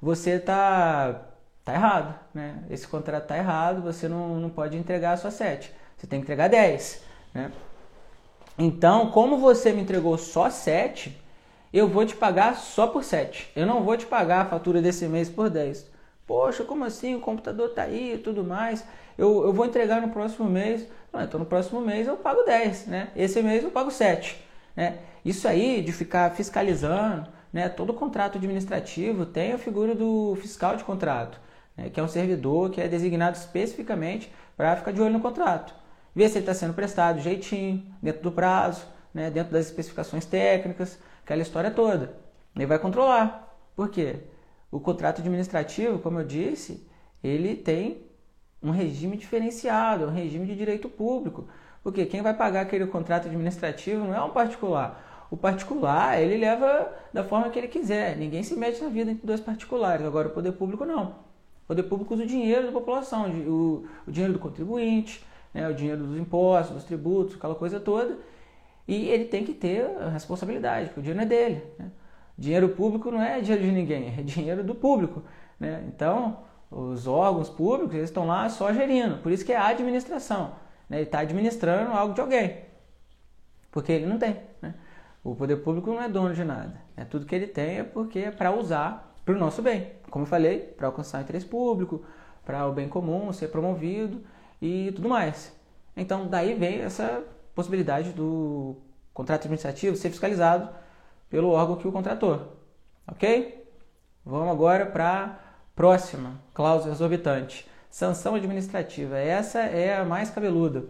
você 0.02 0.32
está 0.32 1.22
tá 1.64 1.74
errado, 1.74 2.20
né? 2.34 2.64
esse 2.70 2.88
contrato 2.88 3.24
está 3.24 3.38
errado, 3.38 3.82
você 3.82 4.08
não, 4.08 4.36
não 4.40 4.50
pode 4.50 4.78
entregar 4.78 5.14
a 5.14 5.18
sua 5.18 5.32
7. 5.32 5.72
Você 5.98 6.08
tem 6.08 6.20
que 6.20 6.26
entregar 6.26 6.48
10. 6.48 7.04
Né? 7.34 7.52
Então, 8.58 9.12
como 9.12 9.38
você 9.38 9.72
me 9.72 9.82
entregou 9.82 10.18
só 10.18 10.50
7, 10.50 11.16
eu 11.72 11.88
vou 11.88 12.06
te 12.06 12.16
pagar 12.16 12.56
só 12.56 12.88
por 12.88 13.04
7. 13.04 13.52
Eu 13.56 13.66
não 13.66 13.84
vou 13.84 13.96
te 13.96 14.06
pagar 14.06 14.42
a 14.42 14.46
fatura 14.46 14.82
desse 14.82 15.08
mês 15.08 15.30
por 15.30 15.50
10. 15.50 15.90
Poxa, 16.28 16.64
como 16.64 16.84
assim? 16.84 17.16
O 17.16 17.20
computador 17.20 17.70
tá 17.70 17.84
aí 17.84 18.14
e 18.16 18.18
tudo 18.18 18.44
mais. 18.44 18.84
Eu, 19.18 19.44
eu 19.46 19.54
vou 19.54 19.66
entregar 19.66 20.02
no 20.02 20.10
próximo 20.10 20.50
mês. 20.50 20.88
Não, 21.12 21.22
então 21.22 21.40
no 21.40 21.46
próximo 21.46 21.82
mês 21.82 22.08
eu 22.08 22.18
pago 22.18 22.44
10, 22.44 22.88
né? 22.88 23.10
Esse 23.16 23.42
mês 23.42 23.64
eu 23.64 23.72
pago 23.72 23.92
7. 23.92 24.44
Né? 24.76 24.98
Isso 25.24 25.48
aí 25.48 25.82
de 25.82 25.92
ficar 25.92 26.32
fiscalizando, 26.32 27.28
né? 27.52 27.70
todo 27.70 27.94
contrato 27.94 28.38
administrativo 28.38 29.26
tem 29.26 29.54
a 29.54 29.58
figura 29.58 29.94
do 29.94 30.36
fiscal 30.42 30.76
de 30.76 30.84
contrato, 30.84 31.40
né? 31.78 31.90
que 31.90 32.00
é 32.00 32.04
um 32.04 32.08
servidor 32.08 32.72
que 32.72 32.82
é 32.82 32.88
designado 32.88 33.38
especificamente 33.38 34.32
para 34.58 34.76
ficar 34.76 34.92
de 34.92 35.02
olho 35.02 35.14
no 35.14 35.20
contrato 35.20 35.82
ver 36.14 36.30
se 36.30 36.38
ele 36.38 36.42
está 36.42 36.54
sendo 36.54 36.74
prestado 36.74 37.22
jeitinho, 37.22 37.86
dentro 38.02 38.22
do 38.22 38.32
prazo, 38.32 38.86
né, 39.14 39.30
dentro 39.30 39.52
das 39.52 39.66
especificações 39.68 40.26
técnicas, 40.26 41.00
aquela 41.24 41.42
história 41.42 41.72
toda. 41.72 42.14
Ele 42.56 42.66
vai 42.66 42.80
controlar. 42.80 43.56
Por 43.76 43.90
quê? 43.90 44.18
O 44.70 44.80
contrato 44.80 45.22
administrativo, 45.22 46.00
como 46.00 46.20
eu 46.20 46.26
disse, 46.26 46.88
ele 47.24 47.56
tem 47.56 48.06
um 48.62 48.72
regime 48.72 49.18
diferenciado, 49.18 50.06
um 50.06 50.14
regime 50.14 50.46
de 50.46 50.56
direito 50.56 50.90
público. 50.90 51.48
Porque 51.84 52.06
quem 52.06 52.22
vai 52.22 52.34
pagar 52.34 52.62
aquele 52.62 52.86
contrato 52.86 53.28
administrativo 53.28 54.06
não 54.06 54.14
é 54.14 54.24
um 54.24 54.30
particular. 54.30 55.11
O 55.32 55.38
particular, 55.38 56.22
ele 56.22 56.36
leva 56.36 56.94
da 57.14 57.24
forma 57.24 57.50
que 57.50 57.58
ele 57.58 57.70
quiser. 57.70 58.18
Ninguém 58.18 58.44
se 58.44 58.54
mete 58.54 58.84
na 58.84 58.90
vida 58.90 59.12
entre 59.12 59.26
dois 59.26 59.40
particulares. 59.40 60.06
Agora, 60.06 60.28
o 60.28 60.32
poder 60.32 60.52
público 60.52 60.84
não. 60.84 61.06
O 61.64 61.68
poder 61.68 61.84
público 61.84 62.14
usa 62.14 62.24
o 62.24 62.28
dinheiro 62.28 62.66
da 62.66 62.72
população, 62.74 63.30
o, 63.30 63.88
o 64.06 64.12
dinheiro 64.12 64.34
do 64.34 64.40
contribuinte, 64.40 65.24
né, 65.54 65.70
o 65.70 65.74
dinheiro 65.74 66.06
dos 66.06 66.20
impostos, 66.20 66.76
dos 66.76 66.84
tributos, 66.84 67.36
aquela 67.36 67.56
coisa 67.56 67.80
toda, 67.80 68.18
e 68.86 69.08
ele 69.08 69.26
tem 69.26 69.46
que 69.46 69.54
ter 69.54 69.86
a 70.02 70.10
responsabilidade, 70.10 70.88
porque 70.88 71.00
o 71.00 71.04
dinheiro 71.04 71.22
é 71.22 71.26
dele. 71.26 71.64
Né? 71.80 71.92
Dinheiro 72.38 72.70
público 72.70 73.10
não 73.10 73.22
é 73.22 73.40
dinheiro 73.40 73.64
de 73.64 73.72
ninguém, 73.72 74.14
é 74.20 74.22
dinheiro 74.22 74.66
do 74.66 74.76
público. 74.76 75.24
Né? 75.58 75.82
Então, 75.88 76.40
os 76.70 77.08
órgãos 77.08 77.50
públicos 77.50 77.96
eles 77.96 78.10
estão 78.10 78.28
lá 78.28 78.50
só 78.50 78.74
gerindo, 78.74 79.20
por 79.20 79.32
isso 79.32 79.46
que 79.46 79.54
é 79.54 79.58
a 79.58 79.68
administração. 79.68 80.56
Né? 80.90 80.98
Ele 80.98 81.06
está 81.06 81.20
administrando 81.20 81.92
algo 81.92 82.14
de 82.14 82.20
alguém, 82.20 82.58
porque 83.72 83.94
ele 83.94 84.08
não 84.08 84.18
tem. 84.18 84.36
Né? 84.62 84.74
O 85.24 85.36
poder 85.36 85.58
público 85.58 85.90
não 85.90 86.02
é 86.02 86.10
dono 86.10 86.34
de 86.34 86.44
nada. 86.44 86.82
É 86.98 87.06
tudo 87.06 87.26
que 87.26 87.36
ele 87.36 87.48
tem 87.48 87.80
é 87.80 87.84
porque 87.84 88.20
é 88.20 88.32
para 88.32 88.52
usar 88.52 89.16
para 89.24 89.36
o 89.36 89.38
nosso 89.38 89.62
bem. 89.62 89.92
Como 90.10 90.24
eu 90.24 90.30
falei, 90.30 90.60
para 90.60 90.88
alcançar 90.88 91.20
o 91.20 91.22
interesse 91.22 91.46
público, 91.46 92.04
para 92.44 92.68
o 92.68 92.74
bem 92.74 92.90
comum 92.90 93.32
ser 93.32 93.50
promovido 93.50 94.22
e 94.62 94.92
tudo 94.96 95.08
mais. 95.08 95.56
Então, 95.96 96.28
daí 96.28 96.54
vem 96.54 96.80
essa 96.82 97.24
possibilidade 97.54 98.12
do 98.14 98.76
contrato 99.14 99.42
administrativo 99.42 99.96
ser 99.96 100.10
fiscalizado 100.10 100.70
pelo 101.30 101.50
órgão 101.50 101.76
que 101.76 101.88
o 101.88 101.92
contratou. 101.92 102.58
Ok? 103.08 103.68
Vamos 104.26 104.50
agora 104.50 104.86
para 104.86 105.24
a 105.24 105.36
próxima 105.76 106.40
cláusula 106.54 106.94
exorbitante. 106.94 107.68
Sanção 107.90 108.36
administrativa. 108.36 109.18
Essa 109.18 109.60
é 109.60 109.98
a 109.98 110.06
mais 110.06 110.30
cabeluda. 110.30 110.86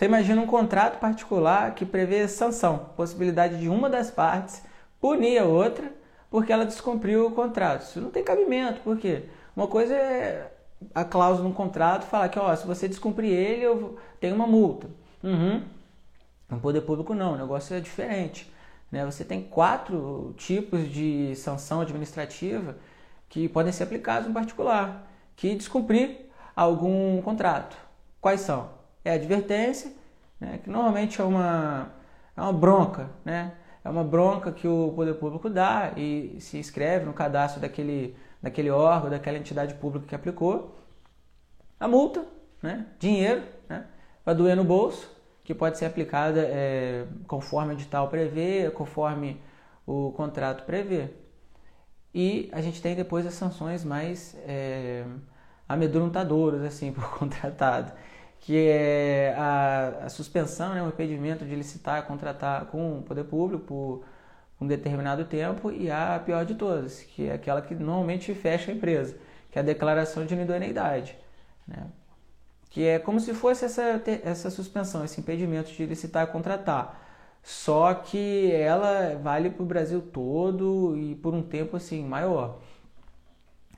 Você 0.00 0.06
imagina 0.06 0.40
um 0.40 0.46
contrato 0.46 0.98
particular 0.98 1.74
que 1.74 1.84
prevê 1.84 2.26
sanção, 2.26 2.86
possibilidade 2.96 3.60
de 3.60 3.68
uma 3.68 3.90
das 3.90 4.10
partes 4.10 4.62
punir 4.98 5.36
a 5.36 5.44
outra 5.44 5.92
porque 6.30 6.50
ela 6.50 6.64
descumpriu 6.64 7.26
o 7.26 7.32
contrato. 7.32 7.82
Isso 7.82 8.00
não 8.00 8.10
tem 8.10 8.24
cabimento, 8.24 8.80
por 8.80 8.96
quê? 8.96 9.24
Uma 9.54 9.66
coisa 9.66 9.94
é 9.94 10.50
a 10.94 11.04
cláusula 11.04 11.46
no 11.46 11.54
contrato 11.54 12.06
fala 12.06 12.30
que 12.30 12.38
ó, 12.38 12.56
se 12.56 12.66
você 12.66 12.88
descumprir 12.88 13.30
ele, 13.30 13.62
eu 13.62 13.98
tenho 14.18 14.34
uma 14.34 14.46
multa. 14.46 14.88
Uhum. 15.22 15.64
No 16.48 16.58
poder 16.60 16.80
público 16.80 17.12
não, 17.12 17.34
o 17.34 17.36
negócio 17.36 17.76
é 17.76 17.80
diferente. 17.80 18.50
Né? 18.90 19.04
Você 19.04 19.22
tem 19.22 19.42
quatro 19.42 20.32
tipos 20.38 20.90
de 20.90 21.36
sanção 21.36 21.82
administrativa 21.82 22.74
que 23.28 23.50
podem 23.50 23.70
ser 23.70 23.82
aplicados 23.82 24.26
no 24.26 24.32
particular. 24.32 25.06
Que 25.36 25.54
descumprir 25.54 26.20
algum 26.56 27.20
contrato. 27.20 27.76
Quais 28.18 28.40
são? 28.40 28.79
É 29.04 29.12
advertência, 29.12 29.92
né, 30.38 30.60
que 30.62 30.70
normalmente 30.70 31.20
é 31.20 31.24
uma, 31.24 31.92
é 32.36 32.40
uma 32.40 32.52
bronca, 32.52 33.10
né? 33.24 33.52
É 33.82 33.88
uma 33.88 34.04
bronca 34.04 34.52
que 34.52 34.68
o 34.68 34.92
poder 34.94 35.14
público 35.14 35.48
dá 35.48 35.92
e 35.96 36.36
se 36.38 36.58
inscreve 36.58 37.06
no 37.06 37.14
cadastro 37.14 37.60
daquele, 37.60 38.14
daquele 38.42 38.70
órgão, 38.70 39.08
daquela 39.08 39.38
entidade 39.38 39.74
pública 39.74 40.06
que 40.06 40.14
aplicou. 40.14 40.76
A 41.78 41.88
multa, 41.88 42.26
né? 42.62 42.86
dinheiro, 42.98 43.42
né? 43.68 43.86
para 44.22 44.34
doer 44.34 44.54
no 44.54 44.64
bolso, 44.64 45.10
que 45.42 45.54
pode 45.54 45.78
ser 45.78 45.86
aplicada 45.86 46.40
é, 46.40 47.06
conforme 47.26 47.72
o 47.72 47.76
edital 47.76 48.08
prevê, 48.08 48.70
conforme 48.70 49.40
o 49.86 50.12
contrato 50.12 50.64
prevê. 50.64 51.08
E 52.14 52.50
a 52.52 52.60
gente 52.60 52.82
tem 52.82 52.94
depois 52.94 53.26
as 53.26 53.34
sanções 53.34 53.84
mais 53.84 54.36
é, 54.46 55.04
amedrontadoras 55.68 56.62
assim 56.62 56.92
por 56.94 57.18
contratado, 57.18 57.92
que 58.40 58.56
é 58.56 59.34
a, 59.36 60.06
a, 60.06 60.08
suspensão, 60.08 60.74
né, 60.74 60.82
o 60.82 60.88
impedimento 60.88 61.44
de 61.44 61.54
licitar, 61.54 62.06
contratar 62.06 62.66
com 62.66 62.98
o 62.98 63.02
poder 63.02 63.24
público 63.24 63.64
por 63.66 64.04
um 64.60 64.66
determinado 64.66 65.24
tempo 65.24 65.70
e 65.70 65.90
a 65.90 66.20
pior 66.24 66.44
de 66.44 66.54
todas, 66.54 67.02
que 67.02 67.28
é 67.28 67.34
aquela 67.34 67.60
que 67.60 67.74
normalmente 67.74 68.34
fecha 68.34 68.70
a 68.70 68.74
empresa, 68.74 69.16
que 69.50 69.58
é 69.58 69.62
a 69.62 69.64
declaração 69.64 70.24
de 70.24 70.34
inidoneidade, 70.34 71.16
né? 71.66 71.86
que 72.70 72.86
é 72.86 72.98
como 72.98 73.20
se 73.20 73.34
fosse 73.34 73.64
essa, 73.64 74.02
essa 74.24 74.48
suspensão, 74.50 75.04
esse 75.04 75.20
impedimento 75.20 75.70
de 75.70 75.84
licitar 75.84 76.26
e 76.26 76.32
contratar, 76.32 76.98
só 77.42 77.92
que 77.94 78.52
ela 78.52 79.16
vale 79.22 79.50
para 79.50 79.62
o 79.62 79.66
Brasil 79.66 80.00
todo 80.00 80.96
e 80.96 81.14
por 81.16 81.34
um 81.34 81.42
tempo 81.42 81.76
assim 81.76 82.04
maior. 82.04 82.58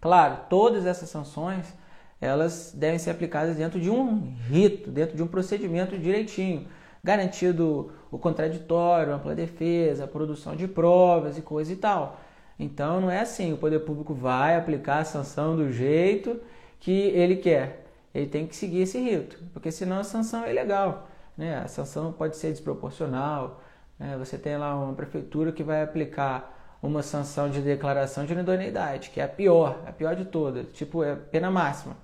Claro, 0.01 0.39
todas 0.49 0.85
essas 0.85 1.09
sanções 1.09 1.73
elas 2.23 2.73
devem 2.73 3.01
ser 3.01 3.11
aplicadas 3.11 3.57
dentro 3.57 3.81
de 3.81 3.91
um 3.91 4.33
rito, 4.49 4.93
dentro 4.93 5.17
de 5.17 5.23
um 5.25 5.27
procedimento 5.27 5.99
direitinho, 5.99 6.69
garantido 7.03 7.91
o 8.13 8.17
contraditório, 8.17 9.13
ampla 9.13 9.35
defesa, 9.35 10.07
produção 10.07 10.55
de 10.55 10.69
provas 10.69 11.37
e 11.37 11.43
coisa 11.43 11.73
e 11.73 11.77
tal. 11.77 12.21
Então 12.57 13.01
não 13.01 13.11
é 13.11 13.21
assim, 13.21 13.53
o 13.53 13.57
poder 13.57 13.81
público 13.81 14.15
vai 14.15 14.57
aplicar 14.57 14.99
a 14.99 15.05
sanção 15.05 15.57
do 15.57 15.73
jeito 15.73 16.41
que 16.79 16.93
ele 17.09 17.37
quer. 17.37 17.87
Ele 18.15 18.29
tem 18.29 18.47
que 18.47 18.55
seguir 18.55 18.83
esse 18.83 19.01
rito, 19.01 19.43
porque 19.53 19.73
senão 19.73 19.99
a 19.99 20.05
sanção 20.05 20.45
é 20.45 20.51
ilegal. 20.53 21.09
Né? 21.37 21.59
A 21.59 21.67
sanção 21.67 22.13
pode 22.13 22.37
ser 22.37 22.51
desproporcional. 22.51 23.61
Né? 23.99 24.17
Você 24.19 24.39
tem 24.39 24.57
lá 24.57 24.77
uma 24.77 24.95
prefeitura 24.95 25.51
que 25.51 25.65
vai 25.65 25.83
aplicar 25.83 26.79
uma 26.81 27.03
sanção 27.03 27.51
de 27.51 27.61
declaração 27.61 28.25
de 28.25 28.33
inidoneidade, 28.33 29.11
que 29.11 29.21
é 29.21 29.25
a 29.25 29.29
pior, 29.29 29.81
a 29.87 29.93
pior 29.93 30.15
de 30.15 30.25
todas, 30.25 30.69
tipo 30.73 31.03
é 31.03 31.17
pena 31.17 31.51
máxima. 31.51 31.97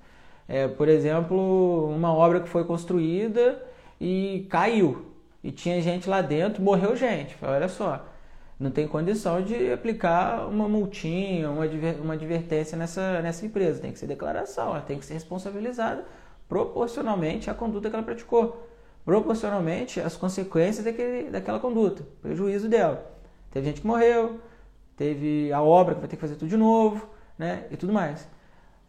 É, 0.48 0.66
por 0.66 0.88
exemplo, 0.88 1.88
uma 1.94 2.12
obra 2.12 2.40
que 2.40 2.48
foi 2.48 2.64
construída 2.64 3.62
e 4.00 4.46
caiu. 4.50 5.12
E 5.44 5.52
tinha 5.52 5.80
gente 5.82 6.08
lá 6.08 6.22
dentro, 6.22 6.62
morreu 6.62 6.96
gente. 6.96 7.36
Olha 7.42 7.68
só, 7.68 8.04
não 8.58 8.70
tem 8.70 8.88
condição 8.88 9.42
de 9.42 9.70
aplicar 9.70 10.48
uma 10.48 10.68
multinha, 10.68 11.50
uma, 11.50 11.64
uma 12.02 12.14
advertência 12.14 12.76
nessa, 12.76 13.20
nessa 13.22 13.46
empresa. 13.46 13.80
Tem 13.80 13.92
que 13.92 13.98
ser 13.98 14.06
declaração, 14.06 14.70
ela 14.70 14.80
tem 14.80 14.98
que 14.98 15.04
ser 15.04 15.14
responsabilizada 15.14 16.04
proporcionalmente 16.48 17.50
à 17.50 17.54
conduta 17.54 17.90
que 17.90 17.94
ela 17.94 18.04
praticou, 18.04 18.66
proporcionalmente 19.04 20.00
às 20.00 20.16
consequências 20.16 20.84
daquele, 20.84 21.30
daquela 21.30 21.60
conduta, 21.60 22.02
prejuízo 22.22 22.68
dela. 22.68 23.04
Teve 23.50 23.66
gente 23.66 23.82
que 23.82 23.86
morreu, 23.86 24.40
teve 24.96 25.52
a 25.52 25.62
obra 25.62 25.94
que 25.94 26.00
vai 26.00 26.08
ter 26.08 26.16
que 26.16 26.22
fazer 26.22 26.36
tudo 26.36 26.48
de 26.48 26.56
novo, 26.56 27.06
né? 27.38 27.66
E 27.70 27.76
tudo 27.76 27.92
mais. 27.92 28.26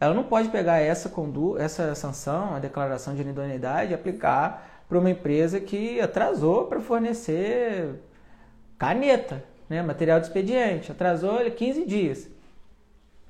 Ela 0.00 0.14
não 0.14 0.24
pode 0.24 0.48
pegar 0.48 0.78
essa, 0.78 1.10
condu 1.10 1.58
essa 1.58 1.94
sanção, 1.94 2.54
a 2.54 2.58
declaração 2.58 3.14
de 3.14 3.20
inidoneidade, 3.20 3.90
e 3.90 3.94
aplicar 3.94 4.82
para 4.88 4.98
uma 4.98 5.10
empresa 5.10 5.60
que 5.60 6.00
atrasou 6.00 6.64
para 6.64 6.80
fornecer 6.80 8.00
caneta, 8.78 9.44
né, 9.68 9.82
material 9.82 10.18
de 10.18 10.26
expediente. 10.26 10.90
Atrasou 10.90 11.38
15 11.50 11.84
dias. 11.84 12.28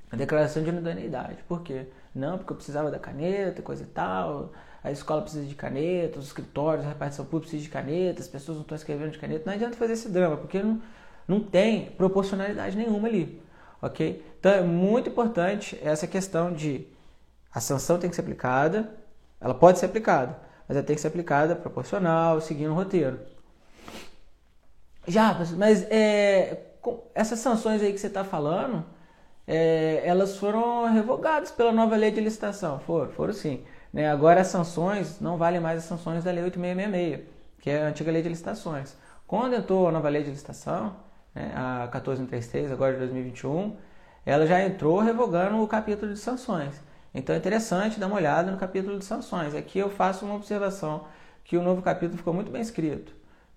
A 0.09 0.15
declaração 0.15 0.63
de 0.63 0.69
inidoneidade. 0.69 1.43
Por 1.45 1.61
quê? 1.61 1.87
Não, 2.15 2.37
porque 2.37 2.53
eu 2.53 2.55
precisava 2.55 2.89
da 2.89 2.97
caneta, 2.97 3.61
coisa 3.61 3.83
e 3.83 3.87
tal. 3.87 4.53
A 4.81 4.91
escola 4.91 5.21
precisa 5.21 5.45
de 5.45 5.55
caneta, 5.55 6.19
os 6.19 6.27
escritórios, 6.27 6.85
a 6.85 6.89
repartição 6.89 7.25
pública 7.25 7.49
precisa 7.49 7.63
de 7.63 7.69
caneta, 7.69 8.21
as 8.21 8.27
pessoas 8.29 8.57
não 8.57 8.63
estão 8.63 8.75
escrevendo 8.75 9.11
de 9.11 9.19
caneta. 9.19 9.43
Não 9.45 9.53
adianta 9.53 9.75
fazer 9.75 9.93
esse 9.93 10.09
drama, 10.09 10.37
porque 10.37 10.63
não, 10.63 10.81
não 11.27 11.41
tem 11.41 11.91
proporcionalidade 11.91 12.77
nenhuma 12.77 13.09
ali 13.09 13.41
ok? 13.81 14.23
Então 14.39 14.51
é 14.51 14.61
muito 14.61 15.09
importante 15.09 15.79
essa 15.83 16.07
questão 16.07 16.53
de 16.53 16.87
a 17.53 17.59
sanção 17.59 17.97
tem 17.97 18.09
que 18.09 18.15
ser 18.15 18.21
aplicada, 18.21 18.89
ela 19.39 19.53
pode 19.53 19.79
ser 19.79 19.87
aplicada, 19.87 20.37
mas 20.67 20.77
ela 20.77 20.85
tem 20.85 20.95
que 20.95 21.01
ser 21.01 21.07
aplicada 21.07 21.55
proporcional, 21.55 22.39
seguindo 22.39 22.71
o 22.71 22.75
roteiro. 22.75 23.19
Já, 25.07 25.37
mas 25.57 25.83
é, 25.89 26.61
essas 27.13 27.39
sanções 27.39 27.81
aí 27.81 27.91
que 27.91 27.99
você 27.99 28.07
está 28.07 28.23
falando, 28.23 28.85
é, 29.47 30.01
elas 30.05 30.37
foram 30.37 30.91
revogadas 30.93 31.51
pela 31.51 31.71
nova 31.71 31.95
lei 31.95 32.11
de 32.11 32.21
licitação, 32.21 32.79
foram, 32.79 33.11
foram 33.11 33.33
sim. 33.33 33.63
Né? 33.91 34.09
Agora 34.09 34.41
as 34.41 34.47
sanções 34.47 35.19
não 35.19 35.37
valem 35.37 35.59
mais 35.59 35.79
as 35.79 35.85
sanções 35.85 36.23
da 36.23 36.31
lei 36.31 36.43
8666, 36.43 37.27
que 37.59 37.69
é 37.69 37.83
a 37.83 37.87
antiga 37.87 38.11
lei 38.11 38.21
de 38.21 38.29
licitações. 38.29 38.95
Quando 39.27 39.55
entrou 39.55 39.87
a 39.87 39.91
nova 39.91 40.07
lei 40.09 40.23
de 40.23 40.29
licitação, 40.29 40.95
né, 41.33 41.51
a 41.55 41.87
1433, 41.91 42.71
agora 42.71 42.93
de 42.93 42.99
2021, 42.99 43.75
ela 44.25 44.45
já 44.45 44.63
entrou 44.63 44.99
revogando 44.99 45.61
o 45.61 45.67
capítulo 45.67 46.13
de 46.13 46.19
sanções. 46.19 46.75
Então 47.13 47.35
é 47.35 47.37
interessante 47.37 47.99
dar 47.99 48.07
uma 48.07 48.15
olhada 48.15 48.51
no 48.51 48.57
capítulo 48.57 48.97
de 48.97 49.05
sanções. 49.05 49.53
Aqui 49.53 49.79
eu 49.79 49.89
faço 49.89 50.25
uma 50.25 50.35
observação 50.35 51.05
que 51.43 51.57
o 51.57 51.63
novo 51.63 51.81
capítulo 51.81 52.17
ficou 52.17 52.33
muito 52.33 52.51
bem 52.51 52.61
escrito. 52.61 53.13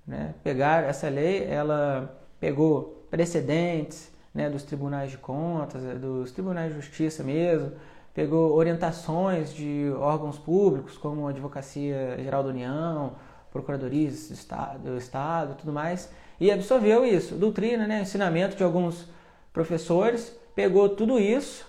Né? 0.06 0.34
Pegar 0.42 0.84
essa 0.84 1.08
lei, 1.08 1.44
ela 1.44 2.20
pegou 2.40 3.06
precedentes 3.10 4.10
né, 4.34 4.50
dos 4.50 4.64
tribunais 4.64 5.10
de 5.10 5.18
contas, 5.18 5.82
dos 6.00 6.32
tribunais 6.32 6.74
de 6.74 6.80
justiça 6.80 7.22
mesmo, 7.22 7.72
pegou 8.12 8.52
orientações 8.54 9.54
de 9.54 9.92
órgãos 9.98 10.38
públicos 10.38 10.98
como 10.98 11.26
a 11.26 11.30
Advocacia 11.30 12.16
Geral 12.22 12.42
da 12.42 12.48
União, 12.48 13.12
Procuradorias 13.52 14.28
do 14.28 14.34
Estado, 14.34 14.78
do 14.80 14.98
Estado 14.98 15.54
tudo 15.54 15.72
mais, 15.72 16.10
e 16.44 16.50
absorveu 16.50 17.07
isso, 17.07 17.37
doutrina, 17.37 17.87
né, 17.87 18.02
ensinamento 18.02 18.54
de 18.54 18.62
alguns 18.62 19.09
professores, 19.50 20.38
pegou 20.54 20.90
tudo 20.90 21.18
isso 21.18 21.66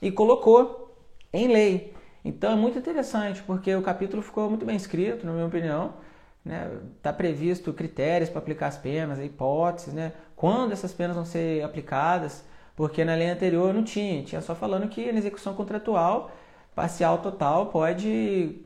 e 0.00 0.10
colocou 0.10 0.96
em 1.30 1.46
lei. 1.48 1.92
Então 2.24 2.50
é 2.50 2.56
muito 2.56 2.78
interessante, 2.78 3.42
porque 3.42 3.74
o 3.74 3.82
capítulo 3.82 4.22
ficou 4.22 4.48
muito 4.48 4.64
bem 4.64 4.74
escrito, 4.74 5.26
na 5.26 5.32
minha 5.32 5.44
opinião. 5.44 5.92
Está 6.42 6.48
né? 6.50 6.70
Tá 7.02 7.12
previsto 7.12 7.74
critérios 7.74 8.30
para 8.30 8.38
aplicar 8.38 8.68
as 8.68 8.78
penas, 8.78 9.18
hipóteses, 9.18 9.92
né? 9.92 10.14
quando 10.34 10.72
essas 10.72 10.94
penas 10.94 11.14
vão 11.14 11.26
ser 11.26 11.62
aplicadas, 11.62 12.42
porque 12.74 13.04
na 13.04 13.14
lei 13.14 13.28
anterior 13.28 13.74
não 13.74 13.84
tinha, 13.84 14.22
tinha 14.22 14.40
só 14.40 14.54
falando 14.54 14.88
que 14.88 15.12
na 15.12 15.18
execução 15.18 15.52
contratual, 15.52 16.30
parcial 16.74 17.18
total, 17.18 17.66
pode 17.66 18.62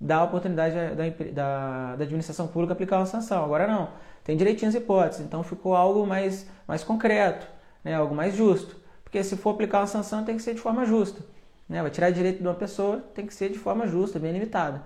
dar 0.00 0.18
a 0.18 0.24
oportunidade 0.24 0.76
da, 0.94 1.08
da, 1.32 1.96
da 1.96 2.04
administração 2.04 2.46
pública 2.46 2.72
aplicar 2.72 2.98
uma 2.98 3.06
sanção. 3.06 3.44
Agora 3.44 3.66
não 3.66 4.11
tem 4.24 4.36
direitinhas 4.36 4.74
hipóteses, 4.74 5.24
então 5.24 5.42
ficou 5.42 5.74
algo 5.74 6.06
mais, 6.06 6.46
mais 6.66 6.84
concreto, 6.84 7.46
né, 7.82 7.94
algo 7.94 8.14
mais 8.14 8.34
justo. 8.34 8.76
Porque 9.02 9.22
se 9.22 9.36
for 9.36 9.50
aplicar 9.50 9.80
uma 9.80 9.86
sanção, 9.86 10.24
tem 10.24 10.36
que 10.36 10.42
ser 10.42 10.54
de 10.54 10.60
forma 10.60 10.86
justa. 10.86 11.22
Né? 11.68 11.82
Vai 11.82 11.90
tirar 11.90 12.10
direito 12.10 12.38
de 12.38 12.46
uma 12.46 12.54
pessoa, 12.54 12.98
tem 13.14 13.26
que 13.26 13.34
ser 13.34 13.50
de 13.50 13.58
forma 13.58 13.86
justa, 13.86 14.18
bem 14.18 14.32
limitada. 14.32 14.82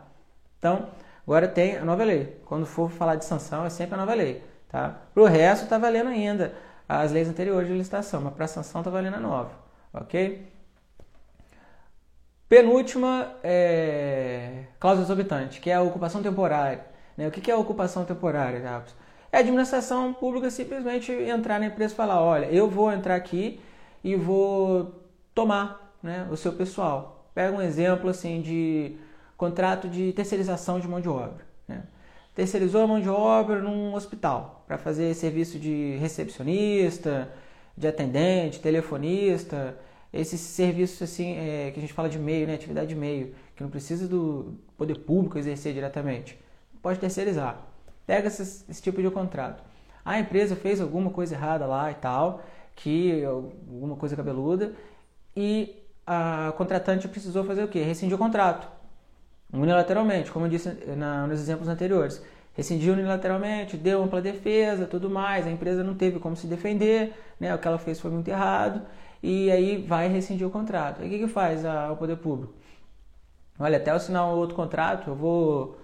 Então, 0.58 0.88
agora 1.26 1.46
tem 1.46 1.76
a 1.76 1.84
nova 1.84 2.02
lei. 2.02 2.40
Quando 2.44 2.66
for 2.66 2.90
falar 2.90 3.16
de 3.16 3.24
sanção, 3.24 3.64
é 3.64 3.70
sempre 3.70 3.94
a 3.94 3.98
nova 3.98 4.14
lei. 4.14 4.42
Tá? 4.68 4.96
Para 5.14 5.22
o 5.22 5.26
resto, 5.26 5.64
está 5.64 5.78
valendo 5.78 6.08
ainda 6.08 6.54
as 6.88 7.12
leis 7.12 7.28
anteriores 7.28 7.68
de 7.68 7.74
licitação, 7.74 8.20
mas 8.20 8.34
para 8.34 8.46
a 8.46 8.48
sanção 8.48 8.80
está 8.80 8.90
valendo 8.90 9.14
a 9.14 9.20
nova. 9.20 9.52
Ok? 9.92 10.52
Penúltima 12.48 13.32
é, 13.42 14.64
cláusula 14.78 15.06
exorbitante, 15.06 15.60
que 15.60 15.70
é 15.70 15.74
a 15.74 15.82
ocupação 15.82 16.22
temporária. 16.22 16.84
Né? 17.16 17.26
O 17.26 17.30
que 17.30 17.50
é 17.50 17.54
a 17.54 17.58
ocupação 17.58 18.04
temporária, 18.04 18.60
Jacques? 18.60 18.94
É 19.36 19.40
a 19.40 19.42
administração 19.42 20.14
pública 20.14 20.48
simplesmente 20.48 21.12
entrar 21.12 21.60
na 21.60 21.66
empresa 21.66 21.92
e 21.92 21.96
falar: 21.96 22.22
olha, 22.22 22.46
eu 22.46 22.70
vou 22.70 22.90
entrar 22.90 23.16
aqui 23.16 23.60
e 24.02 24.16
vou 24.16 24.94
tomar 25.34 25.94
né, 26.02 26.26
o 26.30 26.36
seu 26.38 26.54
pessoal. 26.54 27.28
Pega 27.34 27.54
um 27.54 27.60
exemplo 27.60 28.08
assim 28.08 28.40
de 28.40 28.96
contrato 29.36 29.90
de 29.90 30.10
terceirização 30.14 30.80
de 30.80 30.88
mão 30.88 31.02
de 31.02 31.08
obra. 31.10 31.44
Né? 31.68 31.82
Terceirizou 32.34 32.84
a 32.84 32.86
mão 32.86 32.98
de 32.98 33.10
obra 33.10 33.60
num 33.60 33.92
hospital 33.92 34.64
para 34.66 34.78
fazer 34.78 35.12
serviço 35.12 35.58
de 35.58 35.98
recepcionista, 36.00 37.30
de 37.76 37.86
atendente, 37.86 38.58
telefonista, 38.58 39.76
esses 40.14 40.40
serviços 40.40 41.02
assim 41.02 41.36
é, 41.36 41.72
que 41.72 41.78
a 41.78 41.82
gente 41.82 41.92
fala 41.92 42.08
de 42.08 42.18
meio, 42.18 42.46
né, 42.46 42.54
atividade 42.54 42.88
de 42.88 42.96
meio, 42.96 43.34
que 43.54 43.62
não 43.62 43.68
precisa 43.68 44.08
do 44.08 44.54
poder 44.78 45.00
público 45.00 45.36
exercer 45.36 45.74
diretamente. 45.74 46.38
Pode 46.80 46.98
terceirizar. 46.98 47.75
Pega 48.06 48.28
esse, 48.28 48.82
tipo 48.82 49.02
de 49.02 49.10
contrato. 49.10 49.62
A 50.04 50.18
empresa 50.20 50.54
fez 50.54 50.80
alguma 50.80 51.10
coisa 51.10 51.34
errada 51.34 51.66
lá 51.66 51.90
e 51.90 51.94
tal, 51.94 52.42
que 52.74 53.24
alguma 53.24 53.96
coisa 53.96 54.14
cabeluda, 54.14 54.72
e 55.34 55.82
a 56.06 56.52
contratante 56.56 57.08
precisou 57.08 57.44
fazer 57.44 57.64
o 57.64 57.68
quê? 57.68 57.82
Rescindir 57.82 58.14
o 58.14 58.18
contrato 58.18 58.76
unilateralmente, 59.52 60.30
como 60.30 60.46
eu 60.46 60.50
disse 60.50 60.68
na, 60.96 61.26
nos 61.26 61.40
exemplos 61.40 61.68
anteriores. 61.68 62.22
Rescindiu 62.54 62.94
unilateralmente, 62.94 63.76
deu 63.76 64.02
ampla 64.02 64.20
defesa, 64.20 64.86
tudo 64.86 65.10
mais, 65.10 65.46
a 65.46 65.50
empresa 65.50 65.84
não 65.84 65.94
teve 65.94 66.18
como 66.18 66.34
se 66.34 66.46
defender, 66.46 67.12
né? 67.38 67.54
o 67.54 67.58
que 67.58 67.68
ela 67.68 67.78
fez 67.78 68.00
foi 68.00 68.10
muito 68.10 68.28
errado, 68.28 68.82
e 69.22 69.50
aí 69.50 69.76
vai 69.82 70.08
rescindir 70.08 70.46
o 70.46 70.50
contrato. 70.50 71.02
Aí 71.02 71.08
o 71.08 71.10
que, 71.10 71.18
que 71.18 71.28
faz 71.28 71.64
a, 71.64 71.92
o 71.92 71.96
poder 71.96 72.16
público? 72.16 72.54
Olha, 73.58 73.76
até 73.78 73.90
eu 73.90 73.96
assinar 73.96 74.26
um 74.26 74.36
outro 74.36 74.54
contrato, 74.54 75.10
eu 75.10 75.14
vou, 75.14 75.78